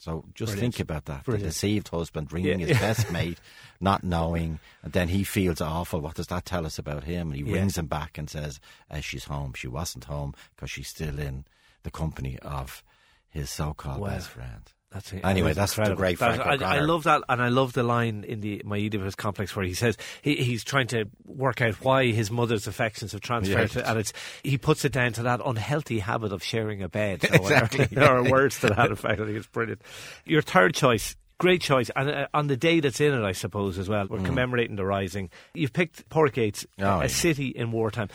so 0.00 0.24
just 0.34 0.52
Brilliant. 0.52 0.74
think 0.74 0.80
about 0.80 1.06
that. 1.06 1.24
Brilliant. 1.24 1.44
The 1.44 1.48
deceived 1.48 1.88
husband 1.88 2.32
ringing 2.32 2.60
Yeah. 2.60 2.66
his 2.68 2.78
best 2.86 3.10
mate, 3.10 3.40
not 3.80 4.04
knowing, 4.04 4.60
and 4.82 4.92
then 4.92 5.08
he 5.08 5.24
feels 5.24 5.60
awful. 5.60 6.00
What 6.00 6.14
does 6.14 6.28
that 6.28 6.44
tell 6.44 6.66
us 6.66 6.78
about 6.78 7.04
him? 7.04 7.28
And 7.32 7.36
he 7.36 7.42
Yeah. 7.50 7.54
rings 7.58 7.76
him 7.78 7.86
back 7.86 8.16
and 8.18 8.28
says, 8.30 8.60
uh, 8.90 9.00
"She's 9.00 9.24
home. 9.24 9.54
She 9.54 9.66
wasn't 9.66 10.04
home 10.04 10.34
because 10.54 10.70
she's 10.70 10.88
still 10.88 11.18
in 11.18 11.46
the 11.82 11.90
company 11.90 12.38
of 12.40 12.84
his 13.28 13.50
so-called 13.50 14.00
Wow. 14.00 14.08
best 14.10 14.28
friend." 14.28 14.70
That's 14.90 15.12
it. 15.12 15.20
Anyway, 15.22 15.52
that's 15.52 15.74
the 15.74 15.82
incredible. 15.82 16.00
great 16.00 16.16
Frank 16.18 16.38
That- 16.38 16.62
I, 16.62 16.76
I 16.76 16.80
love 16.80 17.02
that, 17.04 17.22
and 17.28 17.42
I 17.42 17.48
love 17.48 17.74
the 17.74 17.82
line 17.82 18.24
in 18.26 18.40
the 18.40 18.62
my 18.64 18.78
Oedipus 18.78 19.14
complex 19.16 19.54
where 19.54 19.66
he 19.66 19.74
says 19.74 19.98
he, 20.22 20.36
he's 20.36 20.64
trying 20.64 20.86
to 20.88 21.04
work 21.26 21.60
out 21.60 21.74
why 21.84 22.06
his 22.06 22.30
mother's 22.30 22.66
affections 22.66 23.12
have 23.12 23.20
transferred, 23.20 23.74
Yeah. 23.74 23.82
to, 23.82 23.90
and 23.90 23.98
it's 23.98 24.14
he 24.42 24.56
puts 24.56 24.86
it 24.86 24.92
down 24.92 25.12
to 25.14 25.22
that 25.24 25.40
unhealthy 25.44 25.98
habit 25.98 26.32
of 26.32 26.42
sharing 26.42 26.82
a 26.82 26.88
bed. 26.88 27.22
or. 27.30 27.36
Exactly. 27.36 27.84
there 27.92 28.10
are 28.16 28.30
words 28.30 28.60
to 28.60 28.68
that 28.68 28.90
effect. 28.90 29.20
I 29.20 29.24
think 29.26 29.36
it's 29.36 29.46
brilliant. 29.46 29.82
Your 30.24 30.40
third 30.42 30.74
choice. 30.74 31.16
Great 31.38 31.60
choice, 31.60 31.88
and 31.94 32.10
uh, 32.10 32.26
on 32.34 32.48
the 32.48 32.56
day 32.56 32.80
that's 32.80 33.00
in 33.00 33.14
it, 33.14 33.22
I 33.24 33.30
suppose 33.30 33.78
as 33.78 33.88
well. 33.88 34.06
We're 34.10 34.24
commemorating 34.24 34.74
the 34.74 34.84
rising. 34.84 35.30
You've 35.54 35.72
picked 35.72 36.08
Pádraig 36.08 36.36
Yeates, 36.36 36.66
Mm. 36.80 36.84
Oh, 36.84 36.98
a 36.98 37.02
yeah. 37.02 37.06
city 37.06 37.48
in 37.48 37.70
wartime. 37.70 38.08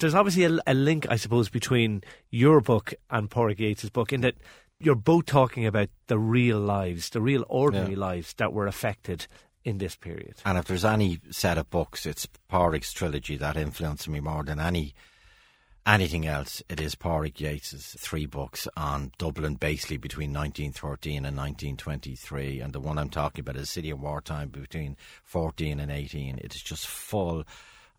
There's 0.00 0.14
obviously 0.14 0.42
a, 0.44 0.58
a 0.66 0.74
link, 0.74 1.06
I 1.08 1.16
suppose, 1.16 1.48
between 1.48 2.02
your 2.30 2.60
book 2.60 2.94
and 3.10 3.30
Pádraig 3.30 3.60
Yeates' 3.60 3.90
book 3.90 4.12
in 4.12 4.22
that 4.22 4.34
you're 4.80 4.94
both 4.94 5.26
talking 5.26 5.66
about 5.66 5.88
the 6.06 6.18
real 6.18 6.58
lives, 6.58 7.10
the 7.10 7.20
real 7.20 7.44
ordinary 7.48 7.92
Yeah. 7.92 7.98
lives 7.98 8.34
that 8.34 8.52
were 8.52 8.66
affected 8.66 9.26
in 9.64 9.78
this 9.78 9.96
period. 9.96 10.36
And 10.44 10.56
if 10.56 10.66
there's 10.66 10.84
any 10.84 11.20
set 11.30 11.58
of 11.58 11.68
books, 11.70 12.06
it's 12.06 12.26
Pádraig's 12.50 12.92
trilogy 12.92 13.36
that 13.36 13.56
influenced 13.56 14.08
me 14.08 14.20
more 14.20 14.44
than 14.44 14.60
any 14.60 14.94
anything 15.86 16.26
else. 16.26 16.62
It 16.68 16.80
is 16.80 16.94
Pádraig 16.94 17.40
Yeates's 17.40 17.96
three 17.98 18.26
books 18.26 18.68
on 18.76 19.10
Dublin, 19.16 19.54
basically 19.54 19.96
between 19.96 20.34
1913 20.34 21.24
and 21.24 21.34
1923, 21.34 22.60
and 22.60 22.74
the 22.74 22.80
one 22.80 22.98
I'm 22.98 23.08
talking 23.08 23.40
about 23.40 23.56
is 23.56 23.70
City 23.70 23.88
of 23.90 24.00
Wartime 24.00 24.50
between 24.50 24.98
14 25.24 25.80
and 25.80 25.90
18. 25.90 26.38
It 26.38 26.54
is 26.54 26.62
just 26.62 26.86
full 26.86 27.44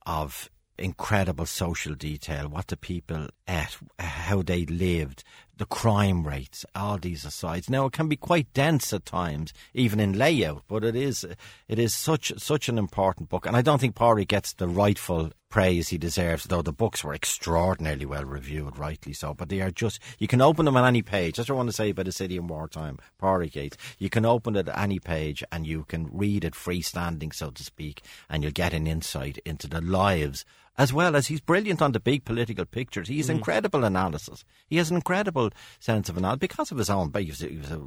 of 0.05 0.51
incredible 0.79 1.45
social 1.45 1.95
detail, 1.95 2.47
what 2.47 2.67
the 2.67 2.77
people 2.77 3.27
ate, 3.47 3.77
how 3.99 4.41
they 4.41 4.65
lived, 4.65 5.23
the 5.59 5.65
crime 5.65 6.25
rates, 6.25 6.65
all 6.73 6.97
these 6.97 7.25
asides. 7.25 7.69
Now 7.69 7.85
it 7.85 7.93
can 7.93 8.07
be 8.07 8.15
quite 8.15 8.51
dense 8.53 8.93
at 8.93 9.05
times, 9.05 9.53
even 9.73 9.99
in 9.99 10.17
layout, 10.17 10.63
but 10.67 10.85
it 10.85 10.95
is 10.95 11.25
it 11.67 11.77
is 11.77 11.93
such 11.93 12.31
such 12.37 12.69
an 12.69 12.77
important 12.77 13.29
book, 13.29 13.45
and 13.45 13.55
I 13.55 13.61
don't 13.61 13.79
think 13.79 13.95
Pádraig 13.95 14.29
gets 14.29 14.53
the 14.53 14.69
rightful 14.69 15.31
praise 15.49 15.89
he 15.89 15.97
deserves. 15.97 16.45
Though 16.45 16.61
the 16.61 16.71
books 16.71 17.03
were 17.03 17.13
extraordinarily 17.13 18.05
well 18.05 18.23
reviewed, 18.23 18.79
rightly 18.79 19.11
so. 19.11 19.33
But 19.33 19.49
they 19.49 19.59
are 19.59 19.69
just 19.69 19.99
you 20.17 20.27
can 20.27 20.41
open 20.41 20.65
them 20.65 20.77
on 20.77 20.87
any 20.87 21.01
page. 21.01 21.35
That's 21.35 21.49
what 21.49 21.55
I 21.55 21.57
want 21.57 21.69
to 21.69 21.75
say 21.75 21.89
about 21.89 22.05
the 22.05 22.13
city 22.13 22.37
in 22.37 22.47
wartime, 22.47 22.97
Pádraig 23.21 23.55
Yeates. 23.55 23.77
You 23.97 24.09
can 24.09 24.25
open 24.25 24.55
it 24.55 24.69
at 24.69 24.79
any 24.79 24.99
page 24.99 25.43
and 25.51 25.67
you 25.67 25.83
can 25.83 26.09
read 26.11 26.45
it 26.45 26.53
freestanding, 26.53 27.33
so 27.33 27.51
to 27.51 27.63
speak, 27.63 28.03
and 28.29 28.43
you'll 28.43 28.53
get 28.53 28.73
an 28.73 28.87
insight 28.87 29.39
into 29.45 29.67
the 29.67 29.81
lives 29.81 30.45
as 30.79 30.93
well 30.93 31.13
as 31.17 31.27
he's 31.27 31.41
brilliant 31.41 31.81
on 31.81 31.91
the 31.91 31.99
big 31.99 32.23
political 32.23 32.63
pictures. 32.63 33.09
He's 33.09 33.29
incredible 33.29 33.83
analysis. 33.83 34.45
He 34.67 34.77
has 34.77 34.89
an 34.89 34.95
incredible 34.95 35.51
sense 35.77 36.07
of 36.07 36.15
analysis 36.15 36.39
because 36.39 36.71
of 36.71 36.77
his 36.77 36.89
own. 36.89 37.11
He 37.13 37.25
was, 37.25 37.41
he 37.41 37.57
was 37.57 37.69
a 37.69 37.81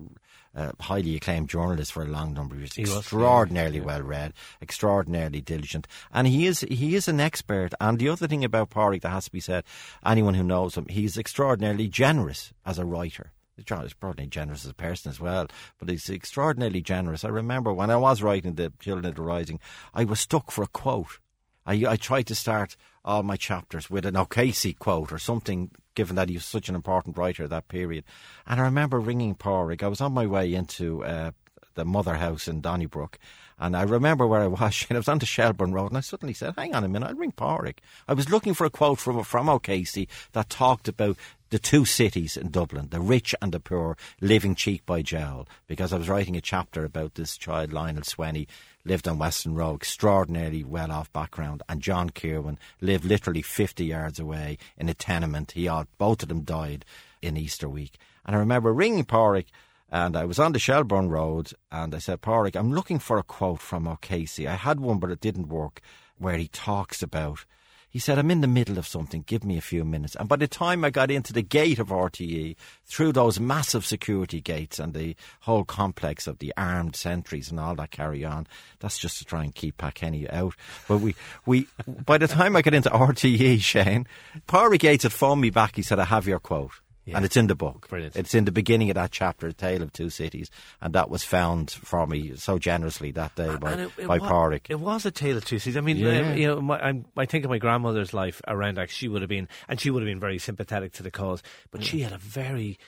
uh, 0.54 0.72
highly 0.78 1.16
acclaimed 1.16 1.49
journalist 1.49 1.90
for 1.90 2.02
a 2.02 2.08
long 2.08 2.34
number 2.34 2.54
of 2.54 2.61
years. 2.61 2.76
was, 2.82 2.90
yeah, 2.90 2.99
extraordinarily 2.99 3.80
well 3.80 4.02
read, 4.02 4.34
extraordinarily 4.61 5.40
diligent, 5.40 5.88
and 6.12 6.26
he 6.26 6.46
is 6.46 6.61
he 6.61 6.94
is 6.94 7.08
an 7.08 7.18
expert. 7.18 7.72
And 7.80 7.99
the 7.99 8.11
other 8.11 8.28
thing 8.28 8.44
about 8.44 8.68
Pádraig 8.68 9.00
that 9.00 9.08
has 9.08 9.25
to 9.25 9.32
be 9.32 9.40
said, 9.40 9.64
anyone 10.04 10.34
who 10.34 10.42
knows 10.42 10.76
him, 10.76 10.87
he's 10.90 11.16
extraordinarily 11.16 11.88
generous 11.88 12.52
as 12.66 12.78
a 12.78 12.84
writer. 12.84 13.32
He's 13.56 13.94
probably 13.94 14.26
generous 14.26 14.64
as 14.64 14.70
a 14.70 14.75
person 14.75 15.11
as 15.11 15.20
well, 15.20 15.46
but 15.78 15.88
he's 15.88 16.11
extraordinarily 16.11 16.82
generous. 16.82 17.25
I 17.25 17.28
remember 17.28 17.72
when 17.72 17.90
I 17.90 17.96
was 17.96 18.22
writing 18.22 18.54
the 18.54 18.72
Children 18.80 19.06
of 19.06 19.14
the 19.14 19.22
Rising, 19.22 19.61
I 19.94 20.04
was 20.04 20.20
stuck 20.20 20.50
for 20.50 20.62
a 20.62 20.68
quote. 20.68 21.18
I, 21.66 21.85
I 21.87 21.97
tried 21.97 22.26
to 22.28 22.35
start 22.35 22.76
all 23.04 23.23
my 23.23 23.37
chapters 23.37 23.90
with 23.90 24.07
an 24.07 24.16
O'Casey 24.16 24.75
quote 24.75 25.12
or 25.12 25.19
something, 25.19 25.71
given 25.95 26.16
that 26.16 26.28
he 26.28 26.37
was 26.37 26.45
such 26.45 26.69
an 26.69 26.75
important 26.75 27.16
writer 27.16 27.45
at 27.45 27.50
that 27.50 27.69
period. 27.69 28.04
And 28.47 28.61
I 28.61 28.64
remember 28.64 29.00
ringing 29.00 29.35
Pádraig. 29.35 29.83
I 29.83 29.88
was 29.88 30.00
on 30.00 30.12
my 30.12 30.26
way 30.26 30.54
into 30.54 31.04
uh, 31.04 31.33
the 31.75 31.85
mother 31.85 32.14
house 32.14 32.49
in 32.49 32.61
Donnybrook, 32.61 33.19
and 33.59 33.76
I 33.76 33.83
remember 33.83 34.26
where 34.26 34.42
I 34.42 34.47
was. 34.47 34.87
And 34.88 34.97
I 34.97 35.00
was 35.00 35.09
on 35.09 35.19
the 35.19 35.26
Shelburne 35.26 35.73
Road, 35.73 35.88
and 35.88 35.99
I 35.99 36.00
suddenly 36.00 36.35
said, 36.35 36.54
"Hang 36.57 36.75
on 36.75 36.85
a 36.85 36.88
minute, 36.88 37.09
I'll 37.09 37.14
ring 37.14 37.33
Pádraig." 37.33 37.78
I 38.09 38.14
was 38.14 38.31
looking 38.31 38.54
for 38.54 38.64
a 38.64 38.71
quote 38.71 38.99
from 38.99 39.23
from 39.25 39.49
O'Casey 39.49 40.09
that 40.33 40.50
talked 40.50 40.88
about 40.88 41.16
the 41.50 41.59
two 41.59 41.85
cities 41.85 42.37
in 42.37 42.50
Dublin, 42.50 42.88
the 42.90 43.00
rich 43.00 43.35
and 43.42 43.52
the 43.52 43.61
poor, 43.61 43.97
living 44.23 44.54
cheek 44.54 44.87
by 44.87 45.02
jowl, 45.02 45.47
because 45.66 45.92
I 45.92 45.99
was 45.99 46.09
writing 46.09 46.35
a 46.35 46.40
chapter 46.40 46.83
about 46.83 47.14
this 47.14 47.37
child, 47.37 47.75
Lionel 47.75 48.04
Swenny, 48.04 48.49
lived 48.84 49.06
on 49.06 49.18
Western 49.18 49.54
Road, 49.54 49.76
extraordinarily 49.76 50.64
well 50.64 50.90
off 50.90 51.12
background, 51.12 51.62
and 51.68 51.80
John 51.80 52.10
Kirwan 52.10 52.58
lived 52.80 53.04
literally 53.04 53.42
50 53.42 53.84
yards 53.84 54.18
away 54.18 54.58
in 54.76 54.88
a 54.88 54.94
tenement. 54.94 55.52
He 55.52 55.68
all, 55.68 55.86
both 55.98 56.22
of 56.22 56.28
them 56.28 56.42
died 56.42 56.84
in 57.20 57.36
Easter 57.36 57.68
week. 57.68 57.98
And 58.26 58.34
I 58.36 58.38
remember 58.38 58.72
ringing 58.72 59.04
Pádraig, 59.04 59.46
and 59.90 60.16
I 60.16 60.24
was 60.24 60.38
on 60.38 60.52
the 60.52 60.58
Shelburne 60.58 61.10
Road, 61.10 61.52
and 61.70 61.94
I 61.94 61.98
said, 61.98 62.22
Pádraig, 62.22 62.56
I'm 62.56 62.72
looking 62.72 62.98
for 62.98 63.18
a 63.18 63.22
quote 63.22 63.60
from 63.60 63.86
O'Casey. 63.86 64.48
I 64.48 64.54
had 64.54 64.80
one, 64.80 64.98
but 64.98 65.10
it 65.10 65.20
didn't 65.20 65.48
work, 65.48 65.80
where 66.18 66.36
he 66.36 66.48
talks 66.48 67.02
about 67.02 67.44
he 67.92 67.99
said, 67.99 68.18
I'm 68.18 68.30
in 68.30 68.40
the 68.40 68.49
middle 68.49 68.78
of 68.78 68.88
something, 68.88 69.22
give 69.26 69.44
me 69.44 69.58
a 69.58 69.61
few 69.61 69.84
minutes. 69.84 70.16
And 70.16 70.26
by 70.26 70.37
the 70.37 70.49
time 70.49 70.82
I 70.82 70.88
got 70.88 71.11
into 71.11 71.34
the 71.34 71.42
gate 71.42 71.78
of 71.78 71.88
RTE, 71.88 72.56
through 72.87 73.12
those 73.12 73.38
massive 73.38 73.84
security 73.84 74.40
gates 74.40 74.78
and 74.78 74.94
the 74.94 75.14
whole 75.40 75.64
complex 75.64 76.26
of 76.26 76.38
the 76.38 76.54
armed 76.56 76.96
sentries 76.96 77.50
and 77.50 77.61
all 77.61 77.75
that 77.75 77.90
carry 77.90 78.25
on, 78.25 78.46
that's 78.80 78.99
just 78.99 79.18
to 79.18 79.26
try 79.26 79.44
and 79.44 79.54
keep 79.54 79.76
Pat 79.76 79.94
Kenny 79.94 80.28
out. 80.30 80.54
But 80.88 80.99
we, 80.99 81.14
we, 81.44 81.68
by 81.87 82.16
the 82.16 82.28
time 82.28 82.56
I 82.56 82.62
got 82.62 82.72
into 82.72 82.88
RTE, 82.88 83.61
Shane, 83.61 84.06
Pádraig 84.49 84.82
Yeates 84.82 85.02
had 85.02 85.12
phoned 85.12 85.42
me 85.42 85.50
back. 85.50 85.76
He 85.76 85.82
said, 85.82 85.99
I 85.99 86.04
have 86.04 86.26
your 86.26 86.40
quote. 86.40 86.72
Yeah. 87.04 87.16
And 87.16 87.25
it's 87.25 87.37
in 87.37 87.49
the 87.49 87.56
book. 87.56 87.88
Brilliant. 87.88 88.14
It's 88.14 88.32
in 88.32 88.44
the 88.44 88.52
beginning 88.52 88.88
of 88.90 88.94
that 88.94 89.11
chapter, 89.11 89.49
A 89.49 89.52
Tale 89.52 89.82
of 89.82 89.92
Two 89.92 90.09
Cities. 90.09 90.50
And 90.80 90.94
that 90.94 91.11
was 91.11 91.25
found 91.25 91.71
for 91.73 92.06
me 92.06 92.37
so 92.37 92.59
generously 92.61 93.11
that 93.12 93.35
day 93.35 93.56
by, 93.56 93.73
And 93.73 93.80
it- 93.82 93.90
it 93.99 94.06
by 94.06 94.18
wa- 94.18 94.30
Pádraig. 94.30 94.61
It 94.68 94.78
was 94.78 95.04
a 95.04 95.11
tale 95.11 95.37
of 95.37 95.44
two 95.44 95.59
cities. 95.59 95.76
I 95.76 95.80
mean, 95.80 95.97
Yeah. 95.97 96.30
uh, 96.30 96.35
you 96.35 96.47
know, 96.47 96.61
my, 96.61 96.78
I'm, 96.80 97.04
I 97.16 97.26
think 97.26 97.44
of 97.44 97.50
my 97.50 97.59
grandmother's 97.59 98.14
life 98.14 98.40
around. 98.47 98.76
Like 98.76 98.90
she 98.90 99.09
would 99.09 99.21
have 99.23 99.28
been, 99.28 99.49
and 99.68 99.80
she 99.80 99.90
would 99.90 100.02
have 100.02 100.06
been 100.09 100.21
very 100.21 100.38
sympathetic 100.38 100.92
to 100.94 101.02
the 101.02 101.11
cause, 101.11 101.42
but 101.73 101.82
she 101.82 102.00
had 102.02 102.12
a 102.12 102.18
very 102.18 102.78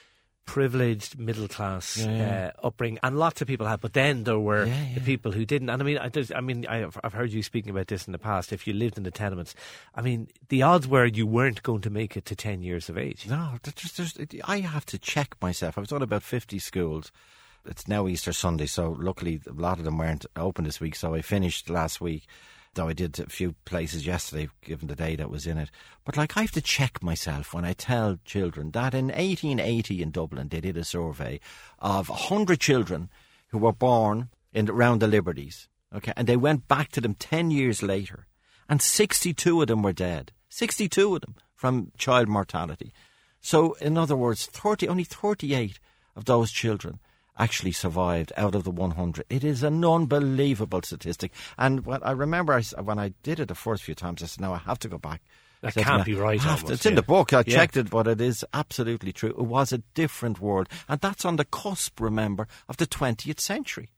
privileged 0.46 1.18
middle 1.18 1.48
class 1.48 1.96
Yeah. 1.96 2.52
uh, 2.62 2.66
upbringing, 2.66 2.98
and 3.02 3.18
lots 3.18 3.40
of 3.40 3.48
people 3.48 3.66
had. 3.66 3.80
But 3.80 3.92
then 3.94 4.24
there 4.24 4.38
were 4.38 4.66
Yeah, 4.66 4.94
the 4.94 5.00
people 5.00 5.32
who 5.32 5.44
didn't. 5.44 5.70
And 5.70 5.80
I 5.82 5.84
mean, 5.84 5.98
I, 5.98 6.10
I 6.34 6.40
mean, 6.40 6.66
I've, 6.66 6.98
I've 7.02 7.12
heard 7.12 7.32
you 7.32 7.42
speaking 7.42 7.70
about 7.70 7.88
this 7.88 8.06
in 8.06 8.12
the 8.12 8.18
past. 8.18 8.52
If 8.52 8.66
you 8.66 8.72
lived 8.72 8.96
in 8.96 9.02
the 9.04 9.10
tenements, 9.10 9.54
I 9.94 10.00
mean, 10.02 10.28
the 10.48 10.62
odds 10.62 10.86
were 10.86 11.06
you 11.06 11.26
weren't 11.26 11.62
going 11.62 11.80
to 11.82 11.90
make 11.90 12.16
it 12.16 12.24
to 12.26 12.36
ten 12.36 12.62
years 12.62 12.88
of 12.88 12.98
age. 12.98 13.26
No, 13.28 13.58
there's, 13.62 13.92
there's, 14.14 14.42
I 14.44 14.60
have 14.60 14.86
to 14.86 14.98
check 14.98 15.34
myself. 15.40 15.78
I 15.78 15.80
was 15.80 15.92
on 15.92 16.02
about 16.02 16.22
50 16.22 16.58
schools. 16.58 17.10
It's 17.66 17.88
now 17.88 18.06
Easter 18.06 18.34
Sunday, 18.34 18.66
so 18.66 18.94
luckily 19.00 19.40
a 19.48 19.52
lot 19.52 19.78
of 19.78 19.84
them 19.86 19.96
weren't 19.96 20.26
open 20.36 20.64
this 20.64 20.80
week. 20.80 20.94
So 20.94 21.14
I 21.14 21.22
finished 21.22 21.70
last 21.70 21.98
week, 21.98 22.26
though 22.74 22.88
I 22.88 22.92
did 22.92 23.18
a 23.18 23.26
few 23.26 23.54
places 23.64 24.06
yesterday, 24.06 24.48
given 24.62 24.88
the 24.88 24.94
day 24.94 25.16
that 25.16 25.30
was 25.30 25.46
in 25.46 25.58
it. 25.58 25.70
But 26.04 26.16
like, 26.16 26.36
I 26.36 26.42
have 26.42 26.52
to 26.52 26.60
check 26.60 27.02
myself 27.02 27.54
when 27.54 27.64
I 27.64 27.72
tell 27.72 28.18
children 28.24 28.70
that 28.72 28.94
in 28.94 29.06
1880 29.06 30.02
in 30.02 30.10
Dublin, 30.10 30.48
they 30.48 30.60
did 30.60 30.76
a 30.76 30.84
survey 30.84 31.40
of 31.78 32.08
100 32.08 32.60
children 32.60 33.10
who 33.48 33.58
were 33.58 33.72
born 33.72 34.28
in 34.52 34.68
around 34.68 35.00
the 35.00 35.06
Liberties. 35.06 35.68
Okay, 35.94 36.12
and 36.16 36.26
they 36.26 36.36
went 36.36 36.66
back 36.66 36.90
to 36.92 37.00
them 37.00 37.14
10 37.14 37.50
years 37.50 37.82
later, 37.82 38.26
and 38.68 38.82
62 38.82 39.62
of 39.62 39.68
them 39.68 39.82
were 39.82 39.92
dead. 39.92 40.32
62 40.48 41.14
of 41.14 41.20
them 41.20 41.36
from 41.54 41.92
child 41.96 42.28
mortality. 42.28 42.92
So, 43.40 43.74
in 43.74 43.96
other 43.96 44.16
words, 44.16 44.46
30, 44.46 44.88
only 44.88 45.04
38 45.04 45.78
of 46.16 46.24
those 46.24 46.50
children 46.50 46.98
actually 47.38 47.72
survived 47.72 48.32
out 48.36 48.54
of 48.54 48.64
the 48.64 48.70
100. 48.70 49.24
It 49.28 49.44
is 49.44 49.62
an 49.62 49.84
unbelievable 49.84 50.80
statistic. 50.82 51.32
And 51.58 51.84
when 51.84 52.02
I 52.02 52.12
remember 52.12 52.52
I 52.52 52.62
when 52.80 52.98
I 52.98 53.14
did 53.22 53.40
it 53.40 53.48
the 53.48 53.54
first 53.54 53.82
few 53.82 53.94
times, 53.94 54.22
I 54.22 54.26
said, 54.26 54.40
no, 54.40 54.52
I 54.52 54.58
have 54.58 54.78
to 54.80 54.88
go 54.88 54.98
back. 54.98 55.22
That 55.62 55.74
can't 55.74 56.06
me, 56.06 56.12
be 56.14 56.20
right 56.20 56.38
"I 56.40 56.44
have 56.44 56.58
to." 56.60 56.64
almost, 56.66 56.74
It's 56.74 56.86
in 56.86 56.94
the 56.94 57.02
book. 57.02 57.32
I 57.32 57.38
Yeah. 57.38 57.54
checked 57.56 57.76
it, 57.78 57.88
but 57.88 58.06
it 58.06 58.20
is 58.20 58.44
absolutely 58.52 59.12
true. 59.12 59.30
It 59.30 59.38
was 59.46 59.72
a 59.72 59.78
different 59.94 60.38
world. 60.38 60.68
And 60.88 61.00
that's 61.00 61.24
on 61.24 61.36
the 61.36 61.44
cusp, 61.46 62.00
remember, 62.00 62.46
of 62.68 62.76
the 62.76 62.86
20th 62.86 63.40
century. 63.40 63.88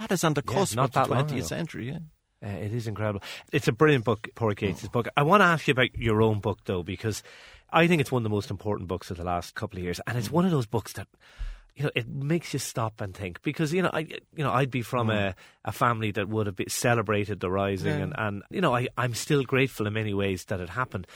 That 0.00 0.10
is 0.10 0.24
on 0.24 0.34
the 0.34 0.42
Yeah, 0.44 0.54
cusp 0.54 0.74
not 0.74 0.86
of 0.86 0.92
the 0.92 1.00
that 1.00 1.10
long 1.10 1.24
20th 1.26 1.36
ago. 1.38 1.46
century, 1.46 1.88
yeah. 1.88 1.98
Uh, 2.44 2.48
it 2.58 2.74
is 2.74 2.86
incredible. 2.88 3.22
It's 3.52 3.68
a 3.68 3.72
brilliant 3.72 4.04
book, 4.04 4.28
Pádraig 4.34 4.60
Yeates' 4.60 4.88
book. 4.88 5.06
I 5.16 5.22
want 5.22 5.40
to 5.40 5.44
ask 5.46 5.68
you 5.68 5.72
about 5.72 5.94
your 5.96 6.20
own 6.20 6.40
book, 6.40 6.58
though, 6.64 6.82
because 6.82 7.22
I 7.72 7.86
think 7.86 8.00
it's 8.00 8.10
one 8.12 8.20
of 8.20 8.24
the 8.24 8.34
most 8.34 8.50
important 8.50 8.88
books 8.88 9.10
of 9.10 9.16
the 9.16 9.24
last 9.24 9.54
couple 9.54 9.78
of 9.78 9.84
years, 9.84 10.00
and 10.08 10.18
it's 10.18 10.30
one 10.32 10.44
of 10.44 10.50
those 10.50 10.66
books 10.66 10.92
that 10.94 11.06
you 11.76 11.84
know 11.84 11.90
it 11.94 12.08
makes 12.08 12.52
you 12.52 12.58
stop 12.58 13.00
and 13.00 13.14
think 13.14 13.42
because 13.42 13.72
you 13.72 13.82
know 13.82 13.90
I 13.92 14.00
you 14.34 14.44
know 14.44 14.52
I'd 14.52 14.70
be 14.70 14.82
from 14.82 15.08
mm. 15.08 15.14
a, 15.14 15.34
a 15.64 15.72
family 15.72 16.12
that 16.12 16.28
would 16.28 16.46
have 16.46 16.56
been, 16.56 16.68
celebrated 16.68 17.40
the 17.40 17.50
rising, 17.50 17.98
Yeah. 17.98 18.04
and 18.04 18.14
and 18.16 18.42
you 18.50 18.60
know 18.60 18.74
I 18.74 18.88
I'm 18.96 19.14
still 19.14 19.42
grateful 19.42 19.86
in 19.86 19.92
many 19.92 20.14
ways 20.14 20.44
that 20.46 20.60
it 20.60 20.70
happened. 20.70 21.06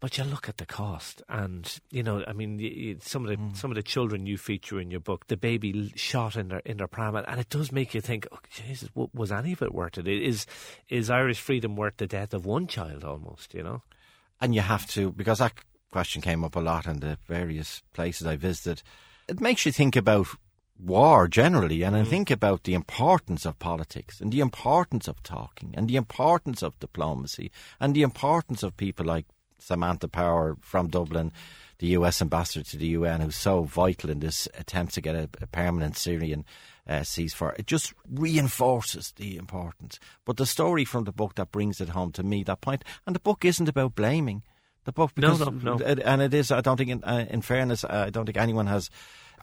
But 0.00 0.18
you 0.18 0.24
look 0.24 0.50
at 0.50 0.58
the 0.58 0.66
cost, 0.66 1.22
and 1.30 1.80
you 1.90 2.02
know, 2.02 2.22
I 2.28 2.34
mean, 2.34 2.58
y 2.58 2.70
y 2.76 2.96
some 3.00 3.24
of 3.24 3.30
the 3.30 3.36
mm. 3.38 3.56
some 3.56 3.70
of 3.70 3.76
the 3.76 3.82
children 3.82 4.26
you 4.26 4.36
feature 4.36 4.78
in 4.78 4.90
your 4.90 5.00
book, 5.00 5.28
the 5.28 5.36
baby 5.36 5.92
shot 5.96 6.36
in 6.36 6.48
their 6.48 6.58
in 6.66 6.76
their 6.76 6.88
pram, 6.88 7.16
and 7.16 7.40
it 7.40 7.48
does 7.48 7.72
make 7.72 7.94
you 7.94 8.02
think, 8.02 8.26
oh, 8.30 8.38
Jesus, 8.50 8.90
w- 8.90 9.08
was 9.14 9.32
any 9.32 9.52
of 9.52 9.62
it 9.62 9.72
worth 9.72 9.96
it? 9.96 10.06
Is 10.06 10.44
is 10.90 11.08
Irish 11.08 11.40
freedom 11.40 11.74
worth 11.74 11.96
the 11.96 12.06
death 12.06 12.34
of 12.34 12.44
one 12.44 12.66
child 12.66 13.02
almost? 13.02 13.54
You 13.54 13.62
know, 13.62 13.82
and 14.42 14.54
you 14.54 14.60
have 14.60 14.86
to 14.88 15.10
because 15.12 15.38
that 15.38 15.54
question 15.90 16.20
came 16.20 16.44
up 16.44 16.56
a 16.56 16.60
lot 16.60 16.86
in 16.86 17.00
the 17.00 17.16
various 17.26 17.82
places 17.94 18.26
I 18.26 18.36
visited. 18.36 18.82
It 19.26 19.40
makes 19.40 19.64
you 19.64 19.72
think 19.72 19.96
about 19.96 20.26
war 20.78 21.28
generally, 21.28 21.82
and 21.82 21.96
I 21.96 22.04
think 22.04 22.30
about 22.30 22.64
the 22.64 22.74
importance 22.74 23.46
of 23.46 23.58
politics 23.58 24.20
and 24.20 24.30
the 24.32 24.40
importance 24.40 25.08
of 25.08 25.22
talking 25.22 25.72
and 25.74 25.88
the 25.88 25.96
importance 25.96 26.62
of 26.62 26.78
diplomacy 26.78 27.50
and 27.80 27.94
the 27.94 28.02
importance 28.02 28.62
of 28.62 28.76
people 28.76 29.06
like 29.06 29.26
Samantha 29.58 30.08
Power 30.08 30.56
from 30.60 30.88
Dublin, 30.88 31.32
the 31.78 31.86
U.S. 31.88 32.20
ambassador 32.20 32.64
to 32.64 32.76
the 32.76 32.88
UN, 32.88 33.22
who's 33.22 33.36
so 33.36 33.62
vital 33.62 34.10
in 34.10 34.20
this 34.20 34.46
attempt 34.58 34.94
to 34.94 35.00
get 35.00 35.14
a, 35.14 35.28
a 35.40 35.46
permanent 35.46 35.96
Syrian 35.96 36.44
uh, 36.86 37.00
ceasefire. 37.00 37.58
It 37.58 37.66
just 37.66 37.94
reinforces 38.10 39.12
the 39.16 39.36
importance. 39.36 39.98
But 40.26 40.36
the 40.36 40.44
story 40.44 40.84
from 40.84 41.04
the 41.04 41.12
book 41.12 41.36
that 41.36 41.52
brings 41.52 41.80
it 41.80 41.90
home 41.90 42.12
to 42.12 42.22
me, 42.22 42.42
that 42.44 42.60
point, 42.60 42.84
and 43.06 43.16
the 43.16 43.20
book 43.20 43.44
isn't 43.44 43.68
about 43.68 43.94
blaming. 43.94 44.42
The 44.84 44.92
book, 44.92 45.12
No, 45.16 45.32
because, 45.32 45.40
no, 45.62 45.76
no. 45.76 45.84
it- 45.86 46.00
and 46.04 46.20
it 46.22 46.34
is. 46.34 46.50
I 46.50 46.60
don't 46.60 46.76
think, 46.76 46.90
in, 46.90 47.04
uh, 47.04 47.26
in 47.30 47.40
fairness, 47.42 47.84
I 47.84 48.10
don't 48.10 48.26
think 48.26 48.36
anyone 48.36 48.66
has 48.66 48.90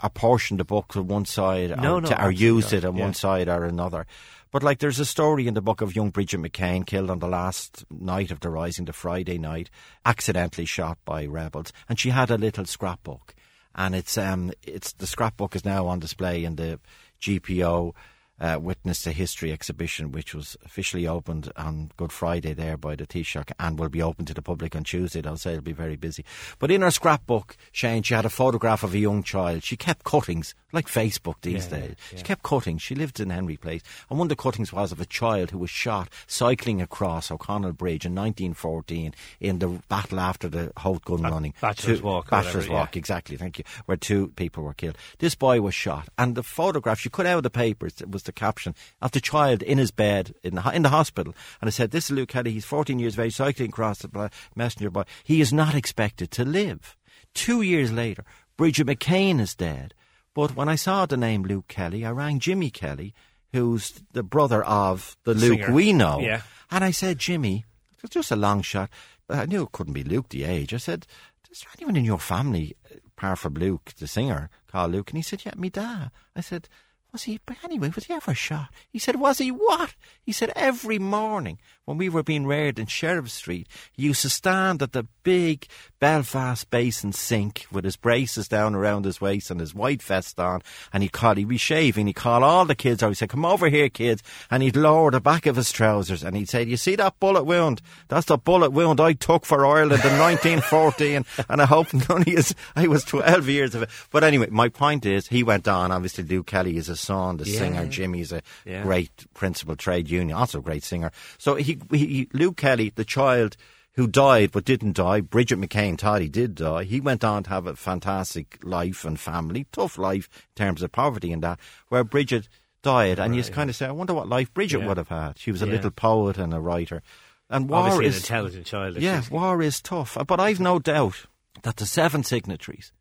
apportioned 0.03 0.60
the 0.60 0.63
book 0.65 0.89
to 0.93 1.01
one 1.01 1.25
side 1.25 1.69
No, 1.81 1.95
or, 1.95 2.01
no, 2.01 2.10
to, 2.10 2.24
or 2.25 2.31
used 2.31 2.74
it 2.74 2.86
on 2.86 2.95
Yeah. 2.95 3.03
one 3.05 3.13
side 3.13 3.48
or 3.48 3.65
another. 3.65 4.05
But 4.51 4.63
like, 4.63 4.79
there's 4.79 5.00
a 5.00 5.05
story 5.05 5.48
in 5.48 5.53
the 5.53 5.62
book 5.62 5.81
of 5.81 5.95
young 5.95 6.10
Bridget 6.10 6.39
McKane 6.39 6.86
killed 6.86 7.10
on 7.10 7.19
the 7.19 7.27
last 7.27 7.86
night 7.89 8.32
of 8.32 8.39
the 8.41 8.49
rising, 8.49 8.86
the 8.86 8.93
Friday 8.93 9.38
night, 9.38 9.69
accidentally 10.06 10.65
shot 10.65 10.97
by 11.06 11.25
rebels, 11.25 11.71
and 11.88 11.97
she 11.99 12.10
had 12.10 12.30
a 12.30 12.38
little 12.38 12.65
scrapbook, 12.65 13.34
and 13.75 13.95
it's 13.95 14.17
um, 14.17 14.51
it's 14.63 14.91
the 14.93 15.08
scrapbook 15.08 15.56
is 15.56 15.63
now 15.65 15.88
on 15.88 15.99
display 15.99 16.43
in 16.43 16.56
the 16.58 16.80
GPO. 17.21 17.93
Uh, 18.41 18.58
Witness 18.60 19.04
to 19.04 19.12
History 19.12 19.51
exhibition, 19.51 20.12
which 20.12 20.34
was 20.34 20.58
officially 20.65 21.08
opened 21.08 21.51
on 21.56 21.91
Good 21.95 22.12
Friday 22.12 22.54
there 22.54 22.75
by 22.75 22.95
the 22.95 23.06
Taoiseach 23.06 23.51
and 23.60 23.77
will 23.77 23.88
be 23.88 24.01
open 24.01 24.25
to 24.25 24.34
the 24.34 24.41
public 24.41 24.75
on 24.75 24.84
Tuesday. 24.84 25.21
I'll 25.23 25.38
say 25.38 25.51
it'll 25.51 25.62
be 25.62 25.73
very 25.73 25.95
busy. 25.95 26.25
But 26.58 26.71
in 26.71 26.82
her 26.82 26.89
scrapbook, 26.89 27.56
Shane, 27.71 28.01
she 28.01 28.15
had 28.15 28.25
a 28.25 28.30
photograph 28.30 28.82
of 28.82 28.95
a 28.95 28.97
young 28.97 29.21
child. 29.21 29.63
She 29.63 29.77
kept 29.77 30.06
cuttings, 30.06 30.56
like 30.73 30.88
Facebook 30.88 31.36
these 31.41 31.65
Yeah, 31.71 31.79
days. 31.79 31.95
yeah, 32.12 32.17
She 32.17 32.23
kept 32.23 32.43
cuttings. 32.43 32.81
She 32.81 32.95
lived 32.95 33.19
in 33.19 33.29
Henry 33.29 33.57
Place. 33.57 33.81
And 34.10 34.17
one 34.19 34.25
of 34.25 34.29
the 34.29 34.36
cuttings 34.36 34.71
was 34.73 34.91
of 34.91 34.99
a 35.01 35.05
child 35.05 35.51
who 35.51 35.57
was 35.57 35.69
shot 35.69 36.10
cycling 36.27 36.81
across 36.81 37.29
O'Connell 37.31 37.73
Bridge 37.73 38.05
in 38.05 38.13
1914 38.15 39.13
in 39.39 39.60
the 39.60 39.67
battle 39.89 40.19
after 40.19 40.47
the 40.49 40.71
Howth 40.77 41.05
gun 41.05 41.23
running. 41.23 41.53
Bachelor's 41.62 41.99
Two- 41.99 42.05
Walk 42.05 42.27
or 42.27 42.29
Bachelor's 42.31 42.55
whatever. 42.67 42.73
Walk, 42.73 42.97
exactly. 42.97 43.38
Thank 43.38 43.57
you. 43.60 43.63
Where 43.86 43.97
two 43.97 44.29
people 44.36 44.63
were 44.63 44.73
killed. 44.73 44.97
This 45.19 45.36
boy 45.36 45.62
was 45.62 45.73
shot. 45.75 46.10
And 46.17 46.36
the 46.36 46.43
photograph 46.43 46.99
she 46.99 47.10
cut 47.10 47.25
out 47.25 47.38
of 47.38 47.43
the 47.43 47.49
papers 47.49 48.01
it 48.01 48.12
was 48.12 48.23
the 48.23 48.31
caption 48.31 48.75
of 49.01 49.12
the 49.12 49.21
child 49.21 49.62
in 49.63 49.77
his 49.77 49.91
bed 49.91 50.34
in 50.43 50.55
the, 50.55 50.69
in 50.71 50.81
the 50.81 50.89
hospital. 50.89 51.34
And 51.62 51.67
it 51.67 51.71
said, 51.71 51.91
This 51.91 52.05
is 52.05 52.12
Luke 52.12 52.29
Kelly. 52.29 52.51
He's 52.51 52.65
14 52.65 52.99
years 52.99 53.13
of 53.15 53.19
age, 53.21 53.36
cycling 53.36 53.69
across 53.69 53.99
the 53.99 54.29
messenger 54.55 54.89
boy. 54.89 55.03
He 55.23 55.41
is 55.41 55.51
not 55.53 55.75
expected 55.75 56.31
to 56.31 56.45
live. 56.45 56.95
Two 57.34 57.62
years 57.62 57.91
later, 57.91 58.23
Bridget 58.57 58.88
McKane 58.88 59.39
is 59.39 59.55
dead. 59.55 59.93
But 60.34 60.56
when 60.56 60.70
I 60.70 60.76
saw 60.76 61.06
the 61.06 61.17
name 61.17 61.44
Luke 61.44 61.67
Kelly, 61.67 62.06
I 62.06 62.12
rang 62.12 62.39
Jimmy 62.39 62.70
Kelly, 62.70 63.13
who's 63.52 64.02
the 64.13 64.24
brother 64.24 64.63
of 64.63 65.17
the 65.24 65.34
Luke 65.34 65.60
singer. 65.60 65.72
we 65.74 65.91
know. 65.94 66.20
Yeah. 66.20 66.41
And 66.70 66.84
I 66.84 66.91
said, 66.91 67.20
Jimmy, 67.20 67.65
it's 68.02 68.13
just 68.13 68.32
a 68.32 68.36
long 68.36 68.62
shot. 68.62 68.89
But 69.28 69.39
I 69.39 69.46
knew 69.46 69.63
it 69.63 69.72
couldn't 69.72 69.94
be 69.94 70.04
Luke 70.04 70.30
the 70.30 70.46
age. 70.46 70.74
I 70.74 70.78
said, 70.78 71.06
Is 71.52 71.60
there 71.60 71.72
anyone 71.78 71.98
in 71.98 72.06
your 72.06 72.20
family, 72.20 72.76
apart 73.06 73.39
from 73.39 73.56
Luke, 73.56 73.91
the 73.98 74.08
singer, 74.08 74.50
called 74.67 74.91
Luke? 74.94 75.10
And 75.10 75.17
he 75.17 75.24
said, 75.24 75.44
Yeah, 75.46 75.54
me 75.58 75.70
dad. 75.70 76.12
I 76.36 76.41
said, 76.41 76.70
Was 77.12 77.24
he, 77.24 77.39
but 77.46 77.58
anyway, 77.63 77.91
was 77.94 78.06
he 78.06 78.13
ever 78.13 78.34
shot? 78.34 78.70
He 78.89 79.00
said, 79.00 79.17
Was 79.17 79.39
he 79.39 79.52
what? 79.52 79.96
He 80.22 80.32
said, 80.32 80.54
Every 80.56 80.98
morning 80.98 81.60
when 81.84 81.98
we 81.98 82.08
were 82.08 82.24
being 82.24 82.48
reared 82.48 82.80
in 82.80 82.86
Sheriff 82.88 83.30
Street, 83.30 83.67
he 83.91 84.04
used 84.04 84.22
to 84.22 84.30
stand 84.30 84.82
at 84.82 84.94
the 84.94 85.08
big 85.23 85.67
Belfast 85.99 86.67
basin 86.71 87.12
sink 87.13 87.65
with 87.71 87.86
his 87.86 87.95
braces 87.95 88.47
down 88.47 88.73
around 88.73 89.05
his 89.05 89.21
waist 89.21 89.51
and 89.51 89.60
his 89.60 89.75
white 89.75 90.01
vest 90.01 90.39
on, 90.39 90.62
and 90.91 91.03
he'd 91.03 91.12
call, 91.12 91.36
he'd 91.36 91.47
be 91.47 91.57
shaving, 91.57 92.07
he'd 92.07 92.13
call 92.13 92.43
all 92.43 92.65
the 92.65 92.73
kids 92.73 93.03
over, 93.03 93.12
he'd 93.12 93.15
say, 93.17 93.27
Come 93.27 93.45
over 93.45 93.69
here, 93.69 93.88
kids, 93.88 94.23
and 94.49 94.63
he'd 94.63 94.75
lower 94.75 95.12
the 95.12 95.21
back 95.21 95.45
of 95.45 95.55
his 95.57 95.71
trousers 95.71 96.23
and 96.23 96.36
he'd 96.36 96.49
say, 96.49 96.63
You 96.63 96.77
see 96.77 96.95
that 96.95 97.19
bullet 97.19 97.43
wound? 97.43 97.81
That's 98.07 98.25
the 98.25 98.38
bullet 98.38 98.71
wound 98.71 98.99
I 98.99 99.13
took 99.13 99.45
for 99.45 99.65
Ireland 99.65 100.03
in 100.03 100.17
1914, 100.19 101.25
and 101.49 101.62
I 101.62 101.65
hope 101.65 101.93
none 101.93 102.21
of 102.21 102.27
you, 102.27 102.39
I 102.75 102.88
was 102.88 103.03
12 103.03 103.47
years 103.47 103.75
of 103.75 103.84
it. 103.84 103.89
But 104.12 104.23
anyway, 104.23 104.47
my 104.49 104.69
point 104.69 105.05
is, 105.05 105.27
he 105.27 105.43
went 105.43 105.67
on, 105.67 105.91
obviously, 105.91 106.23
Lou 106.23 106.43
Kelly 106.43 106.77
is 106.77 106.89
a 106.89 106.95
son, 106.95 107.38
the 107.38 107.45
Yeah. 107.47 107.60
singer, 107.60 107.86
Jimmy's 107.86 108.31
a 108.31 108.41
Yeah. 108.65 108.84
great 108.84 109.12
principal 109.36 109.75
trade 109.75 110.10
union, 110.10 110.36
also 110.36 110.60
a 110.60 110.62
great 110.63 110.84
singer. 110.84 111.12
So 111.38 111.55
he, 111.55 111.77
he, 111.91 112.27
Luke 112.34 112.57
Kelly, 112.57 112.91
the 112.95 113.05
child 113.05 113.55
who 113.95 114.08
died 114.08 114.51
but 114.51 114.65
didn't 114.65 114.95
die, 114.95 115.21
Bridget 115.21 115.60
McKane 115.60 116.19
he 116.21 116.30
did 116.30 116.56
die. 116.56 116.84
He 116.86 117.01
went 117.01 117.23
on 117.23 117.43
to 117.43 117.49
have 117.49 117.67
a 117.67 117.75
fantastic 117.75 118.60
life 118.63 119.04
and 119.06 119.19
family, 119.19 119.67
tough 119.71 119.97
life 119.97 120.30
in 120.34 120.65
terms 120.65 120.82
of 120.82 120.91
poverty 120.91 121.32
and 121.34 121.43
that, 121.43 121.60
where 121.89 122.04
Bridget 122.04 122.47
died. 122.84 123.19
And 123.19 123.36
you 123.36 123.43
kind 123.43 123.69
of 123.69 123.75
say, 123.75 123.86
I 123.88 123.91
wonder 123.91 124.13
what 124.13 124.30
life 124.30 124.54
Bridget 124.54 124.80
Yeah. 124.80 124.88
would 124.88 124.97
have 124.97 125.10
had. 125.10 125.38
She 125.38 125.51
was 125.51 125.62
a 125.62 125.65
Yeah. 125.65 125.73
little 125.73 125.91
poet 125.91 126.38
and 126.38 126.54
a 126.54 126.60
writer. 126.60 127.01
And 127.49 127.69
war 127.69 127.80
obviously 127.80 128.06
an 128.06 128.10
is 128.12 128.17
intelligent 128.19 128.65
child. 128.65 128.97
yeah, 128.97 129.21
war 129.30 129.62
is 129.62 129.82
tough. 129.82 130.17
But 130.25 130.39
I've 130.39 130.60
no 130.62 130.80
doubt 130.80 131.25
that 131.63 131.75
the 131.75 131.86
seven 131.86 132.23
signatories 132.23 132.93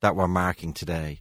that 0.00 0.16
we're 0.16 0.28
marking 0.28 0.72
today 0.72 1.20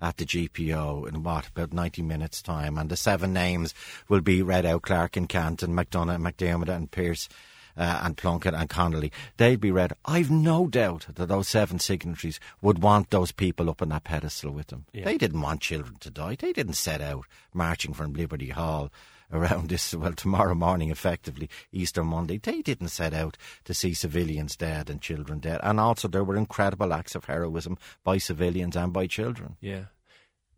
at 0.00 0.16
the 0.16 0.24
GPO 0.24 1.04
in 1.06 1.22
what, 1.22 1.48
about 1.48 1.72
90 1.74 2.02
minutes' 2.02 2.40
time, 2.42 2.78
and 2.78 2.88
the 2.90 2.96
seven 2.96 3.32
names 3.34 3.74
will 4.08 4.20
be 4.22 4.42
read 4.42 4.64
out 4.66 4.82
Clarke 4.82 5.16
and 5.16 5.28
Ceannt 5.28 5.62
and 5.62 5.74
MacDonagh 5.74 6.14
and 6.16 6.24
McDermott 6.24 6.68
and 6.74 6.90
Pearse 6.90 7.28
uh, 7.76 8.00
and 8.02 8.16
Plunkett 8.16 8.54
and 8.54 8.68
Connolly, 8.68 9.12
they'd 9.36 9.60
be 9.60 9.70
read. 9.70 9.92
I've 10.04 10.30
no 10.30 10.66
doubt 10.66 11.06
that 11.14 11.26
those 11.26 11.48
seven 11.48 11.78
signatories 11.78 12.40
would 12.62 12.82
want 12.82 13.10
those 13.10 13.32
people 13.32 13.70
up 13.70 13.82
on 13.82 13.90
that 13.90 14.04
pedestal 14.04 14.50
with 14.50 14.68
them. 14.68 14.86
Yeah. 14.92 15.04
They 15.04 15.18
didn't 15.18 15.42
want 15.42 15.60
children 15.60 15.96
to 16.00 16.10
die. 16.10 16.36
They 16.38 16.52
didn't 16.52 16.74
set 16.74 17.00
out 17.00 17.26
marching 17.52 17.94
from 17.94 18.14
Liberty 18.14 18.50
Hall 18.50 18.90
around 19.32 19.68
this, 19.70 19.94
well, 19.94 20.12
tomorrow 20.12 20.54
morning, 20.54 20.90
effectively, 20.90 21.48
Easter 21.72 22.04
Monday. 22.04 22.38
They 22.38 22.62
didn't 22.62 22.88
set 22.88 23.14
out 23.14 23.36
to 23.64 23.74
see 23.74 23.94
civilians 23.94 24.56
dead 24.56 24.90
and 24.90 25.00
children 25.00 25.38
dead. 25.38 25.60
And 25.62 25.80
also, 25.80 26.08
there 26.08 26.24
were 26.24 26.36
incredible 26.36 26.92
acts 26.92 27.14
of 27.14 27.24
heroism 27.24 27.78
by 28.04 28.18
civilians 28.18 28.76
and 28.76 28.92
by 28.92 29.06
children. 29.06 29.56
Yeah. 29.60 29.84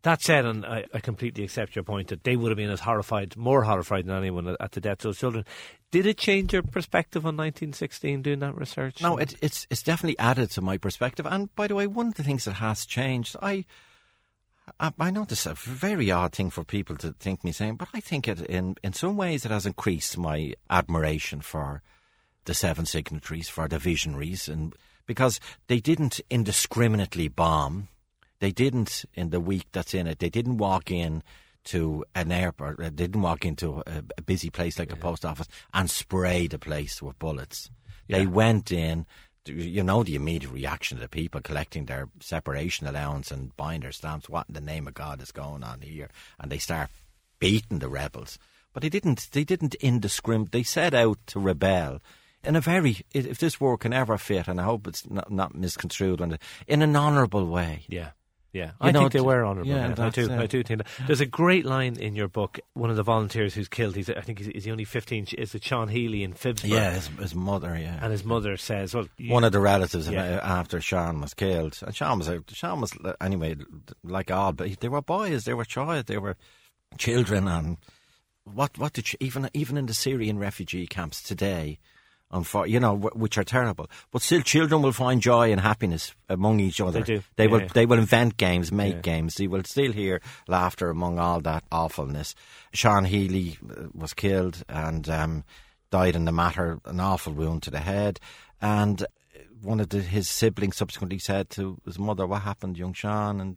That 0.03 0.23
said, 0.23 0.45
and 0.45 0.65
I, 0.65 0.85
I 0.95 1.01
completely 1.01 1.43
accept 1.43 1.75
your 1.75 1.83
point 1.83 2.09
that 2.09 2.23
they 2.23 2.37
would 2.37 2.51
have 2.51 2.57
been 2.57 2.71
as 2.71 2.81
horrified, 2.81 3.37
more 3.37 3.65
horrified 3.65 4.07
than 4.07 4.17
anyone 4.17 4.57
at, 4.61 4.73
the 4.73 4.81
deaths 4.81 5.05
of 5.05 5.19
children. 5.19 5.45
Did 5.91 6.07
it 6.07 6.19
change 6.19 6.53
your 6.53 6.63
perspective 6.63 7.25
on 7.25 7.37
1916 7.37 8.23
doing 8.23 8.39
that 8.39 8.57
research? 8.57 9.03
No, 9.03 9.17
it, 9.17 9.35
it's 9.43 9.67
it's 9.71 9.83
definitely 9.83 10.19
added 10.19 10.51
to 10.53 10.61
my 10.61 10.79
perspective. 10.79 11.27
And 11.27 11.55
by 11.57 11.67
the 11.67 11.75
way, 11.75 11.87
one 11.87 12.09
of 12.09 12.15
the 12.15 12.23
things 12.23 12.45
that 12.45 12.55
has 12.55 12.87
changed, 12.87 13.37
I 13.43 13.65
I, 14.79 14.93
I 14.99 15.11
know 15.11 15.25
this 15.25 15.47
is 15.47 15.53
a 15.53 15.55
very 15.55 16.11
odd 16.11 16.33
thing 16.33 16.51
for 16.51 16.65
people 16.65 16.97
to 16.97 17.13
think 17.13 17.43
me 17.43 17.53
saying, 17.53 17.77
but 17.77 17.89
I 17.93 18.01
think 18.01 18.29
it 18.29 18.41
in 18.43 18.77
in 18.83 18.93
some 18.93 19.17
ways 19.17 19.45
it 19.45 19.51
has 19.51 19.67
increased 19.67 20.17
my 20.19 20.55
admiration 20.71 21.41
for 21.41 21.83
the 22.45 22.55
seven 22.55 22.87
signatories, 22.87 23.49
for 23.49 23.69
the 23.69 23.79
visionaries, 23.79 24.49
and 24.49 24.75
because 25.07 25.41
they 25.67 25.81
didn't 25.81 26.21
indiscriminately 26.31 27.29
bomb, 27.29 27.89
they 28.41 28.53
didn't 28.53 29.05
in 29.15 29.31
the 29.31 29.41
week 29.41 29.67
that's 29.73 29.95
in 29.95 30.07
it, 30.07 30.19
they 30.19 30.31
didn't 30.31 30.59
walk 30.59 30.91
in 30.91 31.23
to 31.65 32.05
an 32.15 32.33
airport, 32.33 32.81
uh, 32.81 32.85
they 32.85 33.07
didn't 33.07 33.23
walk 33.23 33.45
into 33.45 33.83
a, 33.87 34.03
a 34.17 34.23
busy 34.23 34.51
place 34.51 34.79
like 34.79 34.93
a 34.93 34.97
post 34.97 35.25
office 35.25 35.49
and 35.75 35.91
spray 35.91 36.47
the 36.47 36.59
place 36.59 37.03
with 37.03 37.19
bullets. 37.19 37.71
They 38.09 38.27
went 38.27 38.73
in. 38.73 39.07
You 39.45 39.83
know 39.83 40.03
the 40.03 40.15
immediate 40.15 40.53
reaction 40.53 40.99
of 40.99 41.03
the 41.03 41.09
people 41.09 41.41
collecting 41.41 41.87
their 41.87 42.11
separation 42.21 42.87
allowance 42.87 43.31
and 43.31 43.57
buying 43.57 43.81
their 43.81 43.93
stamps. 43.93 44.29
What 44.29 44.47
in 44.47 44.55
the 44.55 44.61
name 44.61 44.87
of 44.87 44.93
God 44.93 45.23
is 45.23 45.33
going 45.33 45.65
on 45.65 45.81
here? 45.81 46.11
And 46.39 46.53
they 46.53 46.59
start 46.59 46.91
beating 47.39 47.79
the 47.79 47.89
rebels. 47.89 48.39
But 48.75 48.83
they 48.83 48.91
didn't. 48.91 49.29
They 49.33 49.45
didn't 49.45 49.75
indiscriminate. 49.77 50.53
They 50.53 50.63
set 50.63 50.93
out 50.93 51.19
to 51.29 51.41
rebel 51.41 52.01
in 52.45 52.57
a 52.57 52.61
very. 52.61 52.99
If 53.13 53.39
this 53.39 53.61
war 53.61 53.79
can 53.79 53.93
ever 53.93 54.19
fit, 54.19 54.49
and 54.49 54.61
I 54.61 54.65
hope 54.65 54.87
it's 54.87 55.09
not, 55.09 55.31
not 55.33 55.55
misconstrued, 55.55 56.21
in 56.67 56.83
an 56.83 56.97
honourable 56.97 57.47
way. 57.47 57.85
Yeah. 57.89 58.11
Yeah, 58.53 58.71
I 58.81 58.93
know, 58.93 59.01
think 59.01 59.13
they 59.13 59.21
were 59.21 59.45
honourable. 59.45 59.71
yeah, 59.71 59.95
I 59.99 60.09
do. 60.09 60.23
it. 60.25 60.31
I 60.31 60.47
do 60.47 60.63
think 60.63 60.79
that. 60.83 60.87
There's 61.07 61.21
a 61.21 61.27
great 61.27 61.67
line 61.67 61.97
in 61.97 62.15
your 62.17 62.29
book. 62.29 62.59
One 62.73 62.89
of 62.89 62.97
the 62.97 63.03
volunteers 63.03 63.53
who's 63.55 63.69
killed. 63.69 63.95
He's, 63.95 64.09
I 64.09 64.23
think, 64.23 64.39
he's, 64.39 64.47
he's 64.49 64.69
only 64.69 64.85
15. 64.85 65.27
Is 65.37 65.55
it 65.55 65.63
Sean 65.63 65.89
Healy 65.89 66.23
in 66.23 66.33
Phibsborough? 66.33 66.69
Yeah, 66.69 66.93
his, 66.93 67.09
his 67.09 67.35
mother. 67.35 67.77
Yeah, 67.79 67.99
And 68.01 68.11
his 68.11 68.25
mother 68.25 68.57
says, 68.57 68.95
"Well, 68.95 69.07
one 69.27 69.45
of 69.45 69.53
the 69.53 69.61
relatives 69.61 70.09
Yeah. 70.09 70.37
uh, 70.39 70.41
after 70.47 70.81
Sean 70.81 71.21
was 71.21 71.35
killed. 71.35 71.79
And 71.85 71.95
Sean 71.95 72.19
was 72.19 72.31
Sean 72.49 72.81
was 72.81 72.93
uh, 73.05 73.13
anyway 73.21 73.57
like 74.03 74.31
all, 74.31 74.53
but 74.53 74.81
they 74.81 74.89
were 74.89 75.03
boys, 75.03 75.45
they 75.45 75.53
were 75.55 75.67
child, 75.67 76.07
they 76.07 76.19
were 76.19 76.37
children, 76.97 77.47
and 77.49 77.77
what 78.45 78.79
what 78.79 78.95
did 78.95 79.13
you, 79.13 79.19
even 79.21 79.51
even 79.53 79.77
in 79.77 79.85
the 79.87 79.95
Syrian 79.95 80.39
refugee 80.39 80.87
camps 80.87 81.23
today, 81.23 81.79
you 82.67 82.79
know, 82.79 82.95
which 82.97 83.39
are 83.39 83.45
terrible, 83.45 83.89
but 84.11 84.23
still 84.23 84.43
children 84.43 84.83
will 84.83 84.93
find 84.93 85.21
joy 85.23 85.51
and 85.51 85.61
happiness 85.61 86.15
among 86.29 86.61
each 86.61 86.81
other. 86.81 87.03
do. 87.03 87.23
They 87.37 87.45
Yeah, 87.47 87.51
will 87.51 87.69
they 87.69 87.87
will 87.87 87.99
invent 87.99 88.37
games, 88.37 88.71
make 88.71 88.97
Yeah. 88.97 89.01
games. 89.01 89.35
They 89.37 89.47
will 89.47 89.65
still 89.65 89.93
hear 89.93 90.21
laughter 90.47 90.91
among 90.91 91.19
all 91.19 91.41
that 91.41 91.65
awfulness. 91.73 92.35
Sean 92.73 93.05
Healy 93.07 93.57
uh, 93.63 93.89
was 93.95 94.13
killed 94.15 94.63
and 94.69 95.09
um, 95.09 95.45
died 95.91 96.17
in 96.17 96.27
the 96.27 96.33
matter, 96.33 96.81
an 96.85 97.01
awful 97.01 97.33
wound 97.33 97.63
to 97.63 97.71
the 97.71 97.81
head. 97.81 98.21
And 98.61 99.07
one 99.63 99.81
of 99.81 99.89
the, 99.89 100.03
his 100.03 100.29
siblings 100.29 100.77
subsequently 100.77 101.19
said 101.19 101.49
to 101.51 101.79
his 101.87 101.99
mother, 101.99 102.27
"What 102.27 102.43
happened, 102.43 102.77
young 102.77 102.93
Sean?" 102.93 103.41
And 103.41 103.57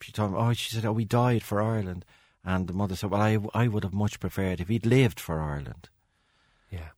she 0.00 0.10
told 0.12 0.30
him, 0.30 0.36
"Oh, 0.36 0.52
she 0.54 0.70
said, 0.74 0.84
oh, 0.86 0.92
we 0.92 1.04
died 1.04 1.42
for 1.42 1.60
Ireland." 1.60 2.04
And 2.44 2.66
the 2.66 2.72
mother 2.72 2.96
said, 2.96 3.10
"Well, 3.10 3.20
I, 3.20 3.38
I 3.54 3.68
would 3.68 3.84
have 3.84 3.92
much 3.92 4.20
preferred 4.20 4.60
if 4.60 4.68
he'd 4.68 4.86
lived 4.86 5.20
for 5.20 5.40
Ireland." 5.40 5.90
yeah, 6.70 6.88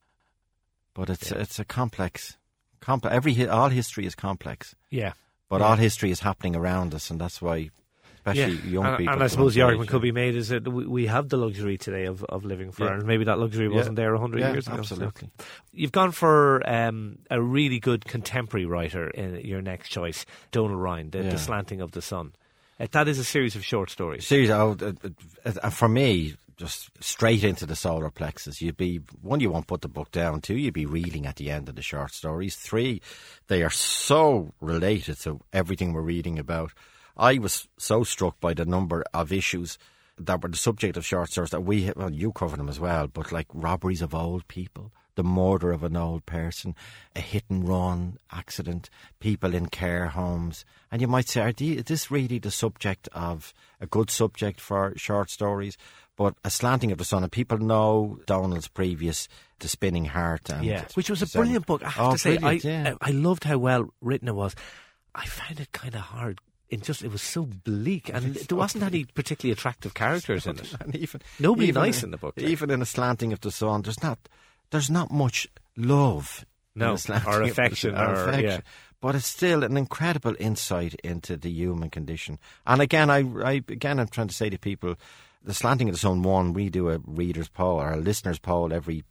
But 0.99 1.09
it's 1.09 1.31
it's 1.31 1.59
a 1.59 1.65
complex, 1.65 2.37
complex. 2.81 3.15
Every 3.15 3.47
all 3.47 3.69
history 3.69 4.05
is 4.05 4.15
complex, 4.15 4.75
yeah." 4.89 5.13
but 5.49 5.61
Yeah. 5.61 5.67
all 5.67 5.75
history 5.77 6.11
is 6.11 6.19
happening 6.19 6.55
around 6.55 6.93
us, 6.93 7.09
and 7.09 7.19
that's 7.21 7.41
why, 7.41 7.69
especially 8.17 8.55
yeah. 8.55 8.71
young 8.75 8.85
and, 8.85 8.97
people. 8.97 9.13
And 9.13 9.23
I 9.23 9.27
suppose 9.27 9.55
the 9.55 9.61
argument 9.61 9.89
yeah. 9.89 9.91
could 9.93 10.01
be 10.01 10.11
made 10.11 10.35
is 10.35 10.49
that 10.49 10.67
we, 10.67 10.85
we 10.85 11.05
have 11.07 11.29
the 11.29 11.37
luxury 11.37 11.77
today 11.77 12.05
of, 12.05 12.23
of 12.25 12.43
living 12.43 12.71
for 12.71 12.83
Yeah. 12.83 12.89
Ireland. 12.89 13.07
Maybe 13.07 13.23
that 13.23 13.39
luxury 13.39 13.69
Yeah. 13.69 13.75
wasn't 13.77 13.95
there 13.95 14.13
a 14.13 14.19
hundred 14.19 14.41
Yeah, 14.41 14.51
years 14.51 14.67
ago. 14.67 14.75
so. 14.83 14.95
absolutely. 14.95 15.29
You've 15.71 15.93
gone 15.93 16.11
for 16.11 16.61
um, 16.69 17.19
a 17.31 17.41
really 17.41 17.79
good 17.79 18.05
contemporary 18.05 18.65
writer 18.65 19.09
in 19.09 19.39
your 19.45 19.61
next 19.61 19.89
choice, 19.89 20.25
Donal 20.51 20.75
Ryan, 20.77 21.09
the, 21.11 21.19
Yeah. 21.23 21.29
the 21.29 21.37
Slanting 21.39 21.81
of 21.81 21.91
the 21.93 22.01
Sun. 22.01 22.33
Uh, 22.79 22.87
that 22.91 23.07
is 23.07 23.17
a 23.19 23.23
series 23.23 23.55
of 23.55 23.63
short 23.65 23.89
stories. 23.89 24.27
Seriously, 24.27 24.53
oh, 24.53 24.75
uh, 24.81 24.91
uh, 25.45 25.51
uh, 25.63 25.69
for 25.69 25.87
me, 25.89 26.35
just 26.59 26.91
straight 27.01 27.43
into 27.43 27.65
the 27.65 27.75
solar 27.75 28.09
plexus. 28.09 28.61
You'd 28.61 28.75
be 28.77 28.97
one, 29.21 29.39
you 29.39 29.49
won't 29.49 29.67
put 29.67 29.81
the 29.81 29.87
book 29.87 30.11
down. 30.11 30.41
Two, 30.41 30.57
you'd 30.57 30.73
be 30.73 30.85
reeling 30.85 31.25
at 31.25 31.37
the 31.37 31.49
end 31.49 31.69
of 31.69 31.75
the 31.75 31.81
short 31.81 32.11
stories. 32.11 32.57
Three, 32.57 33.01
they 33.47 33.63
are 33.63 33.69
so 33.69 34.53
related 34.59 35.19
to 35.21 35.39
everything 35.53 35.93
we're 35.93 36.01
reading 36.01 36.37
about. 36.37 36.73
I 37.15 37.37
was 37.37 37.67
so 37.77 38.03
struck 38.03 38.39
by 38.41 38.53
the 38.53 38.65
number 38.65 39.05
of 39.13 39.31
issues 39.31 39.77
that 40.17 40.43
were 40.43 40.49
the 40.49 40.57
subject 40.57 40.97
of 40.97 41.05
short 41.05 41.31
stories 41.31 41.51
that 41.51 41.61
we, 41.61 41.91
well, 41.95 42.11
you 42.11 42.33
covered 42.33 42.59
them 42.59 42.69
as 42.69 42.79
well, 42.79 43.07
but 43.07 43.31
like 43.31 43.47
robberies 43.53 44.01
of 44.01 44.13
old 44.13 44.45
people, 44.49 44.91
the 45.15 45.23
murder 45.23 45.71
of 45.71 45.83
an 45.83 45.95
old 45.95 46.25
person, 46.25 46.75
a 47.15 47.21
hit 47.21 47.45
and 47.49 47.67
run 47.67 48.17
accident, 48.31 48.89
people 49.21 49.55
in 49.55 49.67
care 49.67 50.07
homes. 50.07 50.65
And 50.91 51.01
you 51.01 51.07
might 51.07 51.29
say, 51.29 51.41
are 51.41 51.53
the- 51.53 51.77
is 51.77 51.85
this 51.85 52.11
really 52.11 52.39
the 52.39 52.51
subject 52.51 53.07
of 53.13 53.53
a 53.79 53.87
good 53.87 54.09
subject 54.09 54.59
for 54.59 54.93
short 54.97 55.29
stories? 55.29 55.77
But 56.19 56.35
a 56.43 56.49
slanting 56.49 56.91
of 56.91 56.97
the 56.97 57.05
sun, 57.05 57.23
and 57.23 57.31
people 57.31 57.57
know 57.59 58.19
Donal's 58.25 58.67
previous 58.67 59.29
The 59.59 59.69
Spinning 59.69 60.03
Heart. 60.03 60.49
And 60.49 60.65
Yeah, 60.65 60.83
which 60.95 61.09
was 61.09 61.21
a 61.21 61.27
brilliant 61.27 61.65
book. 61.65 61.81
I 61.81 61.89
have 61.91 62.05
Oh, 62.07 62.11
to 62.11 62.17
say, 62.17 62.37
I, 62.43 62.51
yeah. 62.61 62.95
I 62.99 63.11
loved 63.11 63.45
how 63.45 63.57
well 63.57 63.93
written 64.01 64.27
it 64.27 64.35
was. 64.35 64.53
I 65.15 65.25
found 65.27 65.61
it 65.61 65.71
kind 65.71 65.95
of 65.95 66.01
hard. 66.01 66.39
It 66.69 66.83
just 66.83 67.03
it 67.05 67.11
was 67.11 67.21
so 67.21 67.45
bleak, 67.45 68.11
and 68.13 68.35
there 68.35 68.57
wasn't 68.57 68.83
any 68.83 69.05
particularly 69.05 69.53
attractive 69.53 69.93
characters 69.93 70.45
in 70.45 70.59
it. 70.59 70.73
And 70.81 70.93
even 70.97 71.21
Nobody 71.39 71.69
even 71.69 71.81
nice 71.83 72.03
in 72.03 72.11
the 72.11 72.17
book, 72.17 72.33
like. 72.35 72.47
Even 72.47 72.69
in 72.69 72.81
a 72.81 72.85
slanting 72.85 73.31
of 73.31 73.39
the 73.39 73.49
sun, 73.49 73.83
there's 73.83 74.03
not 74.03 74.19
there's 74.71 74.89
not 74.89 75.09
much 75.11 75.47
love. 75.77 76.45
No, 76.75 76.97
or 77.25 77.41
affection, 77.43 77.95
sun, 77.95 78.35
or- 78.35 78.39
yeah. 78.41 78.59
But 79.01 79.15
it's 79.15 79.25
still 79.25 79.63
an 79.63 79.77
incredible 79.77 80.35
insight 80.37 80.95
into 80.95 81.37
the 81.37 81.49
human 81.49 81.89
condition. 81.89 82.37
And 82.67 82.81
again, 82.81 83.09
I, 83.09 83.19
I 83.41 83.51
again 83.69 83.99
I'm 84.01 84.09
trying 84.09 84.27
to 84.27 84.35
say 84.35 84.49
to 84.49 84.59
people, 84.59 84.95
the 85.43 85.53
slanting 85.53 85.89
of 85.89 85.95
the 85.95 85.99
sun 85.99 86.21
one, 86.23 86.53
we 86.53 86.69
do 86.69 86.89
a 86.89 86.99
readers 87.05 87.49
poll 87.49 87.79
or 87.81 87.93
a 87.93 87.97
listeners 87.97 88.39
poll 88.39 88.73
every 88.73 89.03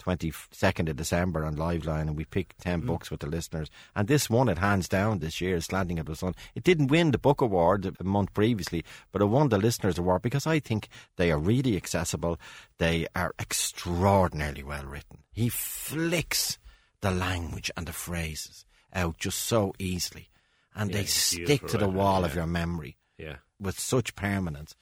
22nd 0.00 0.88
of 0.88 0.96
December 0.96 1.44
on 1.44 1.56
Liveline, 1.56 2.02
and 2.02 2.16
we 2.16 2.24
pick 2.24 2.54
10 2.58 2.82
Mm. 2.82 2.86
books 2.86 3.10
with 3.10 3.20
the 3.20 3.26
listeners. 3.26 3.70
And 3.94 4.06
this 4.08 4.28
won 4.28 4.48
it 4.48 4.58
hands 4.58 4.88
down 4.88 5.20
this 5.20 5.40
year, 5.40 5.60
Slanting 5.60 5.98
of 5.98 6.06
the 6.06 6.16
Sun. 6.16 6.34
It 6.54 6.64
didn't 6.64 6.88
win 6.88 7.10
the 7.12 7.18
book 7.18 7.40
award 7.40 7.96
a 7.98 8.04
month 8.04 8.34
previously, 8.34 8.84
but 9.12 9.22
it 9.22 9.26
won 9.26 9.48
the 9.48 9.56
listeners 9.58 9.96
award 9.96 10.22
because 10.22 10.46
I 10.46 10.58
think 10.58 10.88
they 11.16 11.30
are 11.30 11.38
really 11.38 11.76
accessible. 11.76 12.38
They 12.78 13.06
are 13.14 13.32
extraordinarily 13.38 14.62
well 14.62 14.84
written. 14.84 15.20
He 15.32 15.48
flicks 15.48 16.58
the 17.00 17.10
language 17.10 17.70
and 17.76 17.86
the 17.86 17.92
phrases 17.92 18.64
out 18.92 19.16
just 19.18 19.38
so 19.38 19.72
easily, 19.78 20.28
and 20.74 20.90
Yeah, 20.90 20.98
they 20.98 21.04
stick 21.06 21.66
to 21.68 21.78
the 21.78 21.86
writer, 21.86 21.98
wall 21.98 22.20
yeah. 22.20 22.26
of 22.26 22.34
your 22.34 22.46
memory 22.46 22.96
Yeah, 23.18 23.36
with 23.60 23.78
such 23.78 24.14
permanence. 24.16 24.74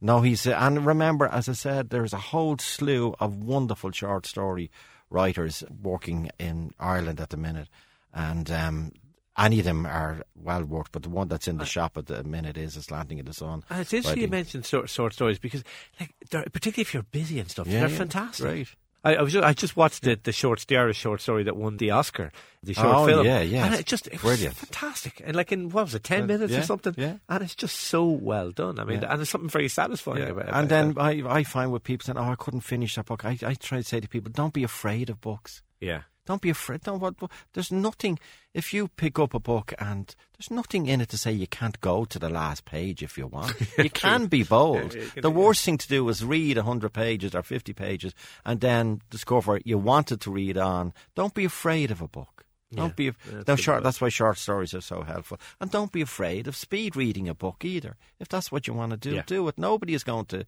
No, 0.00 0.20
he's 0.22 0.46
uh, 0.46 0.56
and 0.58 0.86
remember, 0.86 1.26
as 1.26 1.48
I 1.48 1.52
said, 1.52 1.90
there's 1.90 2.12
a 2.12 2.18
whole 2.18 2.56
slew 2.58 3.14
of 3.20 3.36
wonderful 3.36 3.90
short 3.90 4.26
story 4.26 4.70
writers 5.10 5.62
working 5.82 6.30
in 6.38 6.72
Ireland 6.78 7.20
at 7.20 7.30
the 7.30 7.36
minute, 7.36 7.68
and 8.14 8.50
um, 8.50 8.92
any 9.36 9.58
of 9.58 9.64
them 9.64 9.84
are 9.86 10.22
well 10.34 10.64
worth. 10.64 10.90
But 10.92 11.02
the 11.02 11.10
one 11.10 11.28
that's 11.28 11.48
in 11.48 11.58
the 11.58 11.66
shop 11.66 11.96
at 11.98 12.06
the 12.06 12.24
minute 12.24 12.56
is 12.56 12.76
a 12.76 12.82
slanting 12.82 13.20
of 13.20 13.26
the 13.26 13.34
sun. 13.34 13.62
and 13.68 13.80
it's 13.80 13.92
interesting 13.92 14.20
you 14.20 14.24
writing. 14.26 14.30
mentioned 14.30 14.66
short, 14.66 14.88
short 14.88 15.12
stories 15.12 15.38
because, 15.38 15.64
like, 16.00 16.14
particularly 16.52 16.82
if 16.82 16.94
you're 16.94 17.02
busy 17.02 17.38
and 17.38 17.50
stuff, 17.50 17.66
Yeah, 17.66 17.80
they're 17.80 17.90
yeah, 17.90 17.96
fantastic. 17.98 18.46
Great. 18.46 18.68
I, 19.02 19.16
I 19.16 19.22
was 19.22 19.32
just, 19.32 19.44
I 19.46 19.52
just 19.54 19.76
watched 19.76 20.02
the 20.02 20.18
the 20.22 20.32
short 20.32 20.64
the 20.68 20.76
Irish 20.76 20.98
short 20.98 21.20
story 21.20 21.42
that 21.44 21.56
won 21.56 21.78
the 21.78 21.90
Oscar, 21.90 22.32
the 22.62 22.74
short 22.74 22.86
Oh, 22.94 23.06
film. 23.06 23.24
yeah, 23.26 23.40
yeah. 23.40 23.64
and 23.64 23.74
it 23.74 23.86
just 23.86 24.06
it 24.08 24.22
was 24.22 24.22
Brilliant. 24.22 24.56
fantastic. 24.56 25.22
And 25.24 25.34
like 25.34 25.52
in 25.52 25.70
what 25.70 25.84
was 25.84 25.94
it, 25.94 26.04
ten 26.04 26.24
Uh, 26.24 26.26
minutes 26.26 26.52
or 26.54 26.62
something? 26.62 26.94
yeah. 26.98 27.16
and 27.28 27.42
it's 27.42 27.54
just 27.54 27.76
so 27.76 28.04
well 28.04 28.50
done. 28.50 28.78
I 28.78 28.84
mean, 28.84 29.00
Yeah. 29.00 29.08
and 29.10 29.18
there's 29.18 29.30
something 29.30 29.48
very 29.48 29.68
satisfying 29.68 30.28
about 30.28 30.48
it. 30.48 30.54
and 30.54 30.68
then 30.68 30.94
I, 30.98 31.22
I 31.26 31.44
find 31.44 31.72
with 31.72 31.82
people 31.84 32.04
saying, 32.04 32.18
"Oh, 32.18 32.30
I 32.30 32.36
couldn't 32.36 32.60
finish 32.60 32.94
that 32.96 33.06
book," 33.06 33.24
I, 33.24 33.38
I 33.42 33.54
try 33.54 33.78
to 33.78 33.84
say 33.84 34.00
to 34.00 34.08
people, 34.08 34.30
"Don't 34.32 34.52
be 34.52 34.64
afraid 34.64 35.08
of 35.08 35.20
books." 35.20 35.62
yeah, 35.80 36.02
Don't 36.26 36.42
be 36.42 36.50
afraid. 36.50 36.82
Don't. 36.82 37.00
What, 37.00 37.20
what- 37.20 37.30
there's 37.54 37.72
nothing. 37.72 38.18
If 38.54 38.72
you 38.74 38.88
pick 38.88 39.18
up 39.18 39.32
a 39.34 39.38
book 39.40 39.72
and 39.78 40.14
there's 40.36 40.50
nothing 40.50 40.86
in 40.86 41.00
it 41.00 41.08
to 41.10 41.18
say 41.18 41.32
you 41.32 41.46
can't 41.46 41.80
go 41.80 42.04
to 42.04 42.18
the 42.18 42.28
last 42.28 42.64
page 42.64 43.02
if 43.02 43.16
you 43.16 43.26
want. 43.26 43.54
you 43.78 43.90
can 43.90 44.26
be 44.26 44.42
bold. 44.42 44.94
Yeah, 44.94 45.04
the 45.22 45.30
worst 45.30 45.64
thing 45.64 45.78
to 45.78 45.88
do 45.88 46.08
is 46.08 46.24
read 46.24 46.56
hundred 46.56 46.92
pages 46.92 47.34
or 47.34 47.42
fifty 47.42 47.72
pages 47.72 48.12
and 48.44 48.60
then 48.60 49.00
discover 49.10 49.60
you 49.64 49.78
wanted 49.78 50.20
to 50.22 50.30
read 50.30 50.58
on. 50.58 50.92
Don't 51.14 51.34
be 51.34 51.44
afraid 51.44 51.90
of 51.90 52.00
a 52.00 52.08
book. 52.08 52.44
Don't 52.72 52.96
Yeah, 52.98 53.10
be. 53.12 53.42
that's 53.44 53.60
short. 53.62 53.82
That's 53.82 54.00
why 54.00 54.10
short 54.10 54.38
stories 54.38 54.74
are 54.74 54.80
so 54.80 55.02
helpful. 55.02 55.40
And 55.60 55.70
don't 55.72 55.90
be 55.90 56.02
afraid 56.02 56.46
of 56.46 56.54
speed 56.54 56.94
reading 56.94 57.28
a 57.28 57.34
book 57.34 57.64
either. 57.64 57.96
If 58.20 58.28
that's 58.28 58.52
what 58.52 58.66
you 58.68 58.74
want 58.74 58.90
to 58.92 58.96
do, 58.96 59.16
Yeah. 59.16 59.22
do 59.26 59.48
it. 59.48 59.58
Nobody 59.58 59.94
is 59.94 60.04
going 60.04 60.26
to 60.26 60.44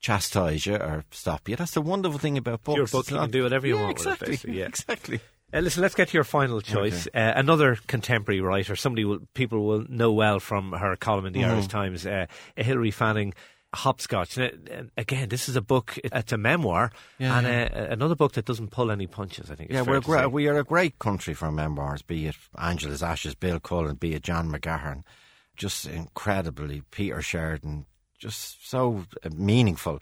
chastise 0.00 0.66
you 0.66 0.76
or 0.76 1.04
stop 1.10 1.48
you. 1.48 1.56
That's 1.56 1.72
the 1.72 1.80
wonderful 1.82 2.18
thing 2.18 2.38
about 2.38 2.62
books. 2.64 2.76
Your 2.76 2.86
book, 2.86 3.02
It's 3.04 3.10
you 3.10 3.18
can 3.18 3.30
do 3.30 3.42
whatever 3.42 3.66
you 3.66 3.76
yeah, 3.76 3.82
want 3.82 3.98
with 3.98 4.22
it, 4.22 4.28
Exactly. 4.28 4.58
yeah. 4.58 4.66
Exactly. 4.66 5.20
Uh, 5.52 5.60
listen, 5.60 5.82
let's 5.82 5.94
get 5.94 6.08
to 6.08 6.14
your 6.14 6.24
final 6.24 6.60
choice. 6.60 7.06
Uh, 7.08 7.32
another 7.34 7.78
contemporary 7.86 8.40
writer, 8.40 8.76
somebody 8.76 9.04
will, 9.04 9.20
people 9.34 9.64
will 9.66 9.84
know 9.88 10.12
well 10.12 10.40
from 10.40 10.72
her 10.72 10.94
column 10.96 11.24
in 11.26 11.32
the 11.32 11.40
Mm-hmm. 11.40 11.50
Irish 11.52 11.66
Times, 11.68 12.06
uh, 12.06 12.26
Hilary 12.56 12.90
Fannin. 12.90 13.32
Hopscotch. 13.74 14.38
Now, 14.38 14.46
uh, 14.46 14.82
again, 14.96 15.28
this 15.28 15.46
is 15.46 15.54
a 15.56 15.60
book. 15.60 15.98
It's 16.02 16.32
a 16.32 16.38
memoir, 16.38 16.90
Yeah, 17.18 17.36
and 17.38 17.46
yeah. 17.46 17.68
Uh, 17.70 17.92
another 17.92 18.14
book 18.14 18.32
that 18.32 18.46
doesn't 18.46 18.70
pull 18.70 18.90
any 18.90 19.06
punches. 19.06 19.50
I 19.50 19.56
think. 19.56 19.70
Yeah, 19.70 19.82
we're 19.82 19.98
a 19.98 20.00
great, 20.00 20.32
we 20.32 20.48
are 20.48 20.56
a 20.58 20.64
great 20.64 20.98
country 20.98 21.34
for 21.34 21.52
memoirs, 21.52 22.00
be 22.00 22.26
it 22.28 22.36
Angela's 22.58 23.02
Ashes, 23.02 23.34
Bill 23.34 23.60
Cullen, 23.60 23.96
be 23.96 24.14
it 24.14 24.22
John 24.22 24.50
McGahern. 24.50 25.02
Just 25.54 25.86
incredibly, 25.86 26.82
Peter 26.90 27.20
Sheridan, 27.20 27.84
just 28.18 28.68
so 28.68 29.04
uh, 29.24 29.30
meaningful 29.34 30.00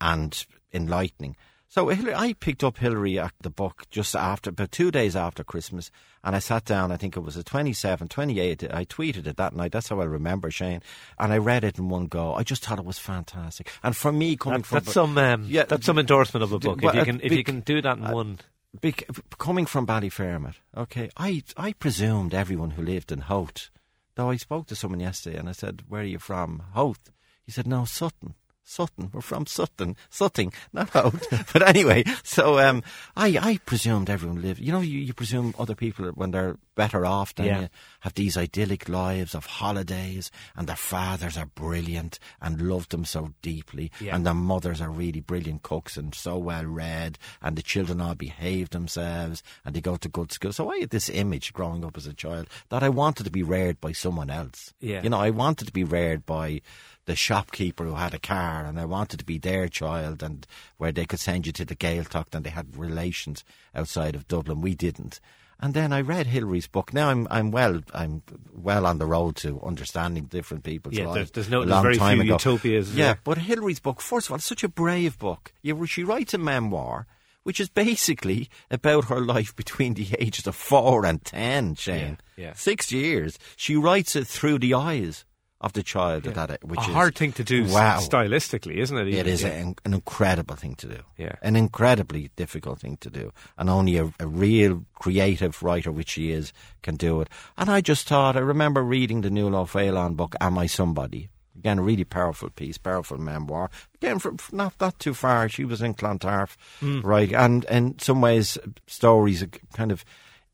and 0.00 0.46
enlightening. 0.72 1.36
So 1.68 1.88
Hilary, 1.88 2.14
I 2.14 2.32
picked 2.32 2.62
up 2.64 2.78
Hilary 2.78 3.18
at 3.18 3.32
the 3.40 3.50
book 3.50 3.84
just 3.90 4.14
after, 4.14 4.50
about 4.50 4.70
two 4.72 4.90
days 4.90 5.16
after 5.16 5.42
Christmas, 5.44 5.90
and 6.24 6.34
I 6.34 6.38
sat 6.38 6.64
down, 6.64 6.92
I 6.92 6.96
think 6.96 7.16
it 7.16 7.20
was 7.20 7.34
the 7.34 7.42
27, 7.42 8.08
28, 8.08 8.72
I 8.72 8.84
tweeted 8.84 9.26
it 9.26 9.36
that 9.36 9.54
night, 9.54 9.72
that's 9.72 9.88
how 9.88 10.00
I 10.00 10.04
remember, 10.04 10.50
Shane, 10.50 10.80
and 11.18 11.32
I 11.32 11.38
read 11.38 11.64
it 11.64 11.76
in 11.76 11.88
one 11.88 12.06
go. 12.06 12.34
I 12.34 12.44
just 12.44 12.64
thought 12.64 12.78
it 12.78 12.84
was 12.84 12.98
fantastic. 12.98 13.70
And 13.82 13.96
for 13.96 14.12
me, 14.12 14.36
coming 14.36 14.60
That- 14.60 14.66
from... 14.66 14.76
that's 14.78 14.92
some. 14.92 15.18
Um, 15.18 15.44
Yeah, 15.46 15.64
that's 15.64 15.84
some 15.84 15.98
endorsement 15.98 16.44
of 16.44 16.52
a 16.52 16.58
book. 16.58 16.80
well, 16.80 16.90
if 16.90 16.94
you 16.94 17.00
uh, 17.02 17.04
can, 17.04 17.20
if 17.22 17.32
you 17.32 17.44
can 17.44 17.60
do 17.60 17.82
that 17.82 17.98
in 17.98 18.04
one. 18.10 18.38
Bec- 18.80 19.08
coming 19.38 19.66
from 19.66 19.86
Ballyfermot, 19.86 20.54
okay, 20.76 21.10
I 21.16 21.42
I 21.56 21.72
presumed 21.72 22.32
everyone 22.34 22.70
who 22.72 22.82
lived 22.82 23.10
in 23.10 23.20
Howth. 23.22 23.70
Though 24.16 24.30
I 24.30 24.36
spoke 24.36 24.66
to 24.68 24.76
someone 24.76 25.00
yesterday 25.00 25.38
and 25.38 25.48
I 25.48 25.52
said, 25.52 25.82
"Where 25.88 26.02
are 26.02 26.04
you 26.04 26.18
from?" 26.18 26.62
Howth. 26.74 27.10
He 27.46 27.52
said, 27.52 27.66
"No, 27.66 27.84
Sutton." 27.84 28.34
Sutton. 28.68 29.10
We're 29.12 29.20
from 29.20 29.46
Sutton. 29.46 29.94
Sutting, 30.10 30.52
not 30.72 30.90
Howth. 30.90 31.24
but 31.52 31.68
anyway, 31.68 32.02
so 32.24 32.58
um, 32.58 32.82
I 33.16 33.38
I 33.40 33.58
presumed 33.64 34.10
everyone 34.10 34.42
lived. 34.42 34.58
You 34.60 34.72
know, 34.72 34.80
you, 34.80 34.98
you 34.98 35.14
presume 35.14 35.54
other 35.56 35.76
people 35.76 36.06
when 36.16 36.32
they're 36.32 36.58
better 36.74 37.06
off 37.06 37.32
than 37.36 37.46
Yeah. 37.46 37.60
you 37.60 37.68
have 38.00 38.14
these 38.14 38.36
idyllic 38.36 38.88
lives 38.88 39.36
of 39.36 39.46
holidays, 39.46 40.32
and 40.56 40.66
their 40.66 40.74
fathers 40.74 41.36
are 41.38 41.46
brilliant 41.46 42.18
and 42.42 42.60
love 42.60 42.88
them 42.88 43.04
so 43.04 43.30
deeply, 43.40 43.92
Yeah. 44.00 44.16
and 44.16 44.26
their 44.26 44.34
mothers 44.34 44.80
are 44.80 44.90
really 44.90 45.20
brilliant 45.20 45.62
cooks 45.62 45.96
and 45.96 46.12
so 46.12 46.36
well 46.36 46.64
read, 46.66 47.18
and 47.40 47.54
the 47.56 47.62
children 47.62 48.00
all 48.00 48.16
behave 48.16 48.70
themselves, 48.70 49.44
and 49.64 49.76
they 49.76 49.80
go 49.80 49.94
to 49.96 50.08
good 50.08 50.32
school. 50.32 50.52
So 50.52 50.72
I 50.72 50.78
had 50.78 50.90
this 50.90 51.08
image 51.08 51.52
growing 51.52 51.84
up 51.84 51.96
as 51.96 52.08
a 52.08 52.12
child 52.14 52.48
that 52.70 52.82
I 52.82 52.88
wanted 52.88 53.22
to 53.26 53.30
be 53.30 53.44
reared 53.44 53.80
by 53.80 53.92
someone 53.92 54.28
else. 54.28 54.74
Yeah. 54.80 55.04
You 55.04 55.10
know, 55.10 55.20
I 55.20 55.30
wanted 55.30 55.66
to 55.66 55.72
be 55.72 55.84
reared 55.84 56.26
by 56.26 56.62
the 57.06 57.16
shopkeeper 57.16 57.84
who 57.84 57.94
had 57.94 58.14
a 58.14 58.18
car, 58.18 58.64
and 58.66 58.78
I 58.78 58.84
wanted 58.84 59.18
to 59.20 59.24
be 59.24 59.38
their 59.38 59.68
child, 59.68 60.22
and 60.22 60.46
where 60.76 60.92
they 60.92 61.06
could 61.06 61.20
send 61.20 61.46
you 61.46 61.52
to 61.52 61.64
the 61.64 61.74
Gaeltacht, 61.76 62.34
and 62.34 62.44
they 62.44 62.50
had 62.50 62.76
relations 62.76 63.42
outside 63.74 64.14
of 64.14 64.28
Dublin. 64.28 64.60
We 64.60 64.74
didn't. 64.74 65.20
And 65.58 65.72
then 65.72 65.90
I 65.90 66.02
read 66.02 66.26
Hilary's 66.26 66.66
book. 66.66 66.92
Now 66.92 67.08
I'm 67.08 67.26
I'm 67.30 67.50
well 67.50 67.80
I'm 67.94 68.22
well 68.52 68.84
on 68.84 68.98
the 68.98 69.06
road 69.06 69.36
to 69.36 69.58
understanding 69.62 70.24
different 70.24 70.64
people's 70.64 70.94
Yeah, 70.94 71.06
lives. 71.06 71.14
there's- 71.14 71.30
there's 71.30 71.48
no- 71.48 71.62
a 71.62 71.66
there's 71.66 71.80
very 71.82 71.96
time 71.96 72.16
few 72.18 72.24
ago. 72.24 72.34
utopias, 72.34 72.94
Yeah, 72.94 73.04
yeah. 73.06 73.14
but 73.24 73.38
Hilary's 73.38 73.80
book, 73.80 74.02
first 74.02 74.26
of 74.26 74.32
all, 74.32 74.36
it's 74.36 74.44
such 74.44 74.62
a 74.64 74.68
brave 74.68 75.18
book. 75.18 75.52
She 75.86 76.04
writes 76.04 76.34
a 76.34 76.38
memoir, 76.38 77.06
which 77.42 77.58
is 77.58 77.70
basically 77.70 78.50
about 78.70 79.06
her 79.06 79.20
life 79.20 79.56
between 79.56 79.94
the 79.94 80.08
ages 80.18 80.46
of 80.46 80.54
four 80.56 81.06
and 81.06 81.24
ten. 81.24 81.74
Shane, 81.74 82.18
Yeah, 82.36 82.44
yeah. 82.48 82.52
six 82.54 82.92
years. 82.92 83.38
She 83.56 83.76
writes 83.76 84.14
it 84.14 84.26
through 84.26 84.58
the 84.58 84.74
eyes 84.74 85.24
of 85.60 85.72
the 85.72 85.82
child 85.82 86.26
at 86.26 86.34
that, 86.34 86.62
which 86.64 86.78
a 86.80 86.82
is 86.82 86.88
a 86.88 86.92
hard 86.92 87.14
thing 87.16 87.32
to 87.32 87.42
do 87.44 87.64
Wow. 87.64 87.98
stylistically, 87.98 88.74
isn't 88.76 88.96
it? 88.96 89.08
it 89.08 89.14
even? 89.14 89.26
is 89.26 89.42
Yeah. 89.42 89.48
an, 89.48 89.74
an 89.84 89.94
incredible 89.94 90.54
thing 90.54 90.74
to 90.76 90.86
do. 90.86 90.98
Yeah. 91.16 91.36
An 91.42 91.56
incredibly 91.56 92.30
difficult 92.36 92.80
thing 92.80 92.98
to 92.98 93.08
do. 93.10 93.32
And 93.56 93.70
only 93.70 93.96
a, 93.96 94.12
a 94.20 94.26
real 94.26 94.84
creative 94.94 95.62
writer, 95.62 95.90
which 95.90 96.10
she 96.10 96.30
is, 96.30 96.52
can 96.82 96.96
do 96.96 97.20
it. 97.22 97.28
And 97.56 97.70
I 97.70 97.80
just 97.80 98.06
thought, 98.06 98.36
I 98.36 98.40
remember 98.40 98.82
reading 98.82 99.22
the 99.22 99.30
Nuala 99.30 99.62
O'Faolain 99.62 100.14
book, 100.14 100.34
Am 100.40 100.58
I 100.58 100.66
Somebody? 100.66 101.30
Again, 101.58 101.78
a 101.78 101.82
really 101.82 102.04
powerful 102.04 102.50
piece, 102.50 102.76
powerful 102.76 103.16
memoir. 103.16 103.70
Again, 103.94 104.18
from, 104.18 104.36
from 104.36 104.58
not 104.58 104.78
that 104.78 104.98
too 104.98 105.14
far. 105.14 105.48
She 105.48 105.64
was 105.64 105.80
in 105.80 105.94
Clontarf, 105.94 106.58
hmm. 106.80 107.00
right? 107.00 107.32
And 107.32 107.64
in 107.64 107.98
some 107.98 108.20
ways, 108.20 108.58
stories 108.86 109.42
kind 109.72 109.90
of 109.90 110.04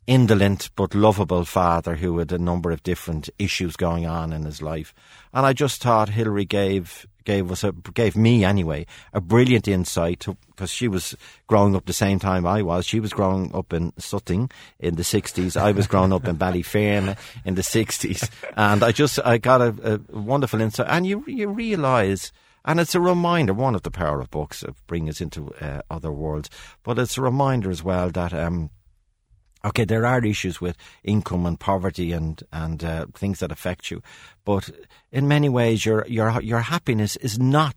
indolent 0.07 0.71
but 0.77 0.95
lovable 0.95 1.45
father 1.45 1.97
who 1.97 2.19
had 2.19 2.33
a 2.33 2.39
number 2.39 2.71
of 2.71 2.83
different 2.83 3.31
issues 3.39 3.77
going 3.77 4.07
on 4.07 4.33
in 4.33 4.45
his 4.45 4.61
life. 4.61 4.95
And 5.33 5.47
I 5.47 5.53
just 5.53 5.83
thought 5.83 6.11
Hilary 6.11 6.45
gave 6.45 7.07
gave 7.25 7.53
us 7.53 7.63
a 7.63 7.73
gave 7.95 8.17
me 8.17 8.45
anyway 8.45 8.85
a 9.13 9.21
brilliant 9.21 9.69
insight 9.69 10.27
because 10.49 10.71
she 10.71 10.89
was 10.89 11.17
growing 11.47 11.77
up 11.77 11.87
the 11.87 11.93
same 11.93 12.19
time 12.19 12.45
I 12.47 12.63
was. 12.63 12.85
She 12.85 13.01
was 13.01 13.13
growing 13.13 13.55
up 13.55 13.73
in 13.73 13.93
Sutton 13.97 14.51
in 14.81 14.97
the 14.97 15.05
sixties. 15.05 15.57
I 15.57 15.73
was 15.73 15.87
growing 15.87 16.13
up 16.13 16.27
in 16.27 16.37
Ballyferm 16.37 17.17
in 17.45 17.55
the 17.55 17.63
sixties, 17.63 18.29
and 18.57 18.83
I 18.83 18.93
just 18.93 19.21
I 19.25 19.39
got 19.39 19.61
a, 19.61 20.01
a 20.13 20.19
wonderful 20.19 20.61
insight. 20.61 20.89
And 20.89 21.07
you 21.07 21.25
you 21.27 21.49
realise. 21.49 22.33
And 22.65 22.79
it's 22.79 22.95
a 22.95 23.01
reminder, 23.01 23.53
one 23.53 23.75
of 23.75 23.83
the 23.83 23.91
power 23.91 24.21
of 24.21 24.31
books 24.31 24.63
of 24.63 24.87
bringing 24.87 25.09
us 25.09 25.21
into 25.21 25.53
uh, 25.61 25.83
other 25.91 26.13
worlds, 26.13 26.49
but 26.85 26.97
it's 26.97 27.19
a 27.19 27.21
reminder 27.21 27.73
as 27.73 27.83
well 27.83 28.09
that 28.11 28.33
um, 28.33 28.71
okay, 29.65 29.85
there 29.85 30.07
are 30.07 30.25
issues 30.25 30.61
with 30.61 30.77
income 31.05 31.47
and 31.47 31.59
poverty 31.59 32.13
and 32.13 32.43
and 32.53 32.85
uh, 32.85 33.07
things 33.15 33.39
that 33.41 33.53
affect 33.53 33.91
you, 33.91 34.03
but 34.45 34.71
in 35.11 35.29
many 35.29 35.49
ways, 35.49 35.87
your 35.87 36.07
your 36.07 36.41
your 36.43 36.61
happiness 36.61 37.17
is 37.17 37.39
not 37.39 37.75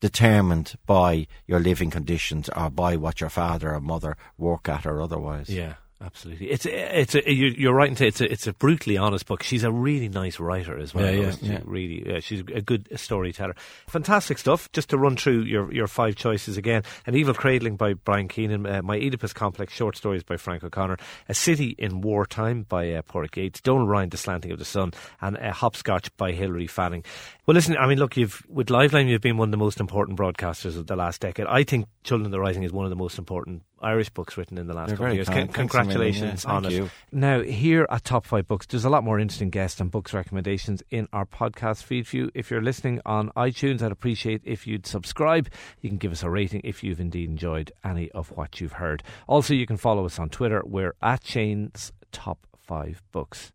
determined 0.00 0.74
by 0.86 1.26
your 1.46 1.60
living 1.60 1.90
conditions 1.90 2.48
or 2.50 2.68
by 2.70 2.96
what 2.96 3.20
your 3.20 3.30
father 3.30 3.72
or 3.74 3.80
mother 3.80 4.16
work 4.36 4.68
at 4.68 4.84
or 4.86 5.00
otherwise. 5.00 5.48
Yeah, 5.48 5.74
absolutely. 6.04 6.50
It's 6.50 6.66
it's 6.66 7.14
a, 7.14 7.32
you- 7.32 7.54
you're 7.56 7.74
right 7.74 7.88
in 7.88 7.96
saying 7.96 8.08
it's 8.08 8.20
a, 8.20 8.30
it's 8.30 8.46
a 8.46 8.52
brutally 8.52 8.96
honest 8.96 9.26
book. 9.26 9.42
She's 9.42 9.64
a 9.64 9.70
really 9.72 10.08
nice 10.08 10.38
writer 10.38 10.78
as 10.78 10.94
well. 10.94 11.04
Yeah, 11.12 11.20
yeah, 11.20 11.30
she? 11.32 11.46
yeah. 11.46 11.60
Really, 11.64 12.02
yeah, 12.08 12.20
she's 12.20 12.40
a 12.40 12.60
good 12.60 12.88
storyteller. 12.98 13.54
Fantastic 13.88 14.38
stuff. 14.38 14.70
Just 14.72 14.90
to 14.90 14.98
run 14.98 15.16
through 15.16 15.42
your 15.42 15.72
your 15.72 15.86
five 15.86 16.16
choices 16.16 16.56
again: 16.56 16.82
An 17.06 17.14
Evil 17.14 17.34
Cradling 17.34 17.76
by 17.76 17.94
Brian 17.94 18.28
Keenan, 18.28 18.66
uh, 18.66 18.82
My 18.82 18.96
Oedipus 18.96 19.32
Complex 19.32 19.72
short 19.72 19.96
stories 19.96 20.22
by 20.22 20.36
Frank 20.36 20.64
O'Connor, 20.64 20.98
A 21.28 21.34
City 21.34 21.74
in 21.78 22.00
Wartime 22.00 22.62
by 22.68 22.92
uh, 22.92 23.02
Pádraig 23.02 23.36
Yeates, 23.36 23.60
Donal 23.60 23.86
Ryan, 23.86 24.10
The 24.10 24.16
Slanting 24.16 24.52
of 24.52 24.58
the 24.58 24.64
Sun, 24.64 24.92
and 25.20 25.36
uh, 25.36 25.52
Hopscotch 25.52 26.14
by 26.16 26.32
Hilary 26.32 26.66
Fannin. 26.66 27.02
Well, 27.46 27.54
listen, 27.54 27.76
I 27.76 27.86
mean, 27.86 27.98
look, 27.98 28.16
you've 28.16 28.42
with 28.48 28.68
Liveline, 28.68 29.06
you've 29.06 29.20
been 29.20 29.36
one 29.36 29.48
of 29.48 29.50
the 29.50 29.58
most 29.58 29.78
important 29.78 30.18
broadcasters 30.18 30.78
of 30.78 30.86
the 30.86 30.96
last 30.96 31.20
decade. 31.20 31.46
I 31.46 31.62
think 31.62 31.86
Children 32.02 32.24
of 32.26 32.32
the 32.32 32.40
Rising 32.40 32.62
is 32.62 32.72
one 32.72 32.86
of 32.86 32.90
the 32.90 32.96
most 32.96 33.18
important 33.18 33.64
Irish 33.82 34.08
books 34.08 34.38
written 34.38 34.56
in 34.56 34.66
the 34.66 34.72
last 34.72 34.88
You're 34.88 34.96
couple 34.96 35.10
of 35.10 35.14
years. 35.14 35.28
Con- 35.28 35.48
Thanks 35.48 35.54
a 35.54 35.58
million, 35.58 35.68
congratulations 35.68 36.44
yeah. 36.44 36.50
on 36.50 36.62
Thank 36.62 36.72
it. 36.72 36.76
you. 36.78 36.90
Now, 37.12 37.42
here 37.42 37.86
at 37.90 38.02
Top 38.02 38.24
5 38.24 38.48
Books, 38.48 38.64
there's 38.64 38.86
a 38.86 38.88
lot 38.88 39.04
more 39.04 39.18
interesting 39.20 39.50
guests 39.50 39.78
and 39.78 39.90
books 39.90 40.14
recommendations 40.14 40.82
in 40.90 41.06
our 41.12 41.26
podcast 41.26 41.82
feed 41.82 42.06
for 42.06 42.16
you. 42.16 42.30
If 42.32 42.50
you're 42.50 42.62
listening 42.62 43.02
on 43.04 43.28
iTunes, 43.36 43.82
I'd 43.82 43.92
appreciate 43.92 44.40
if 44.44 44.66
you'd 44.66 44.86
subscribe. 44.86 45.50
You 45.82 45.90
can 45.90 45.98
give 45.98 46.12
us 46.12 46.22
a 46.22 46.30
rating 46.30 46.62
if 46.64 46.82
you've 46.82 46.98
indeed 47.00 47.28
enjoyed 47.28 47.72
any 47.84 48.10
of 48.12 48.30
what 48.30 48.58
you've 48.58 48.72
heard. 48.72 49.02
Also, 49.26 49.52
you 49.52 49.66
can 49.66 49.76
follow 49.76 50.06
us 50.06 50.18
on 50.18 50.30
Twitter. 50.30 50.62
We're 50.64 50.94
at 51.02 51.26
Shane's 51.26 51.92
Top 52.10 52.46
5 52.62 53.02
Books. 53.12 53.52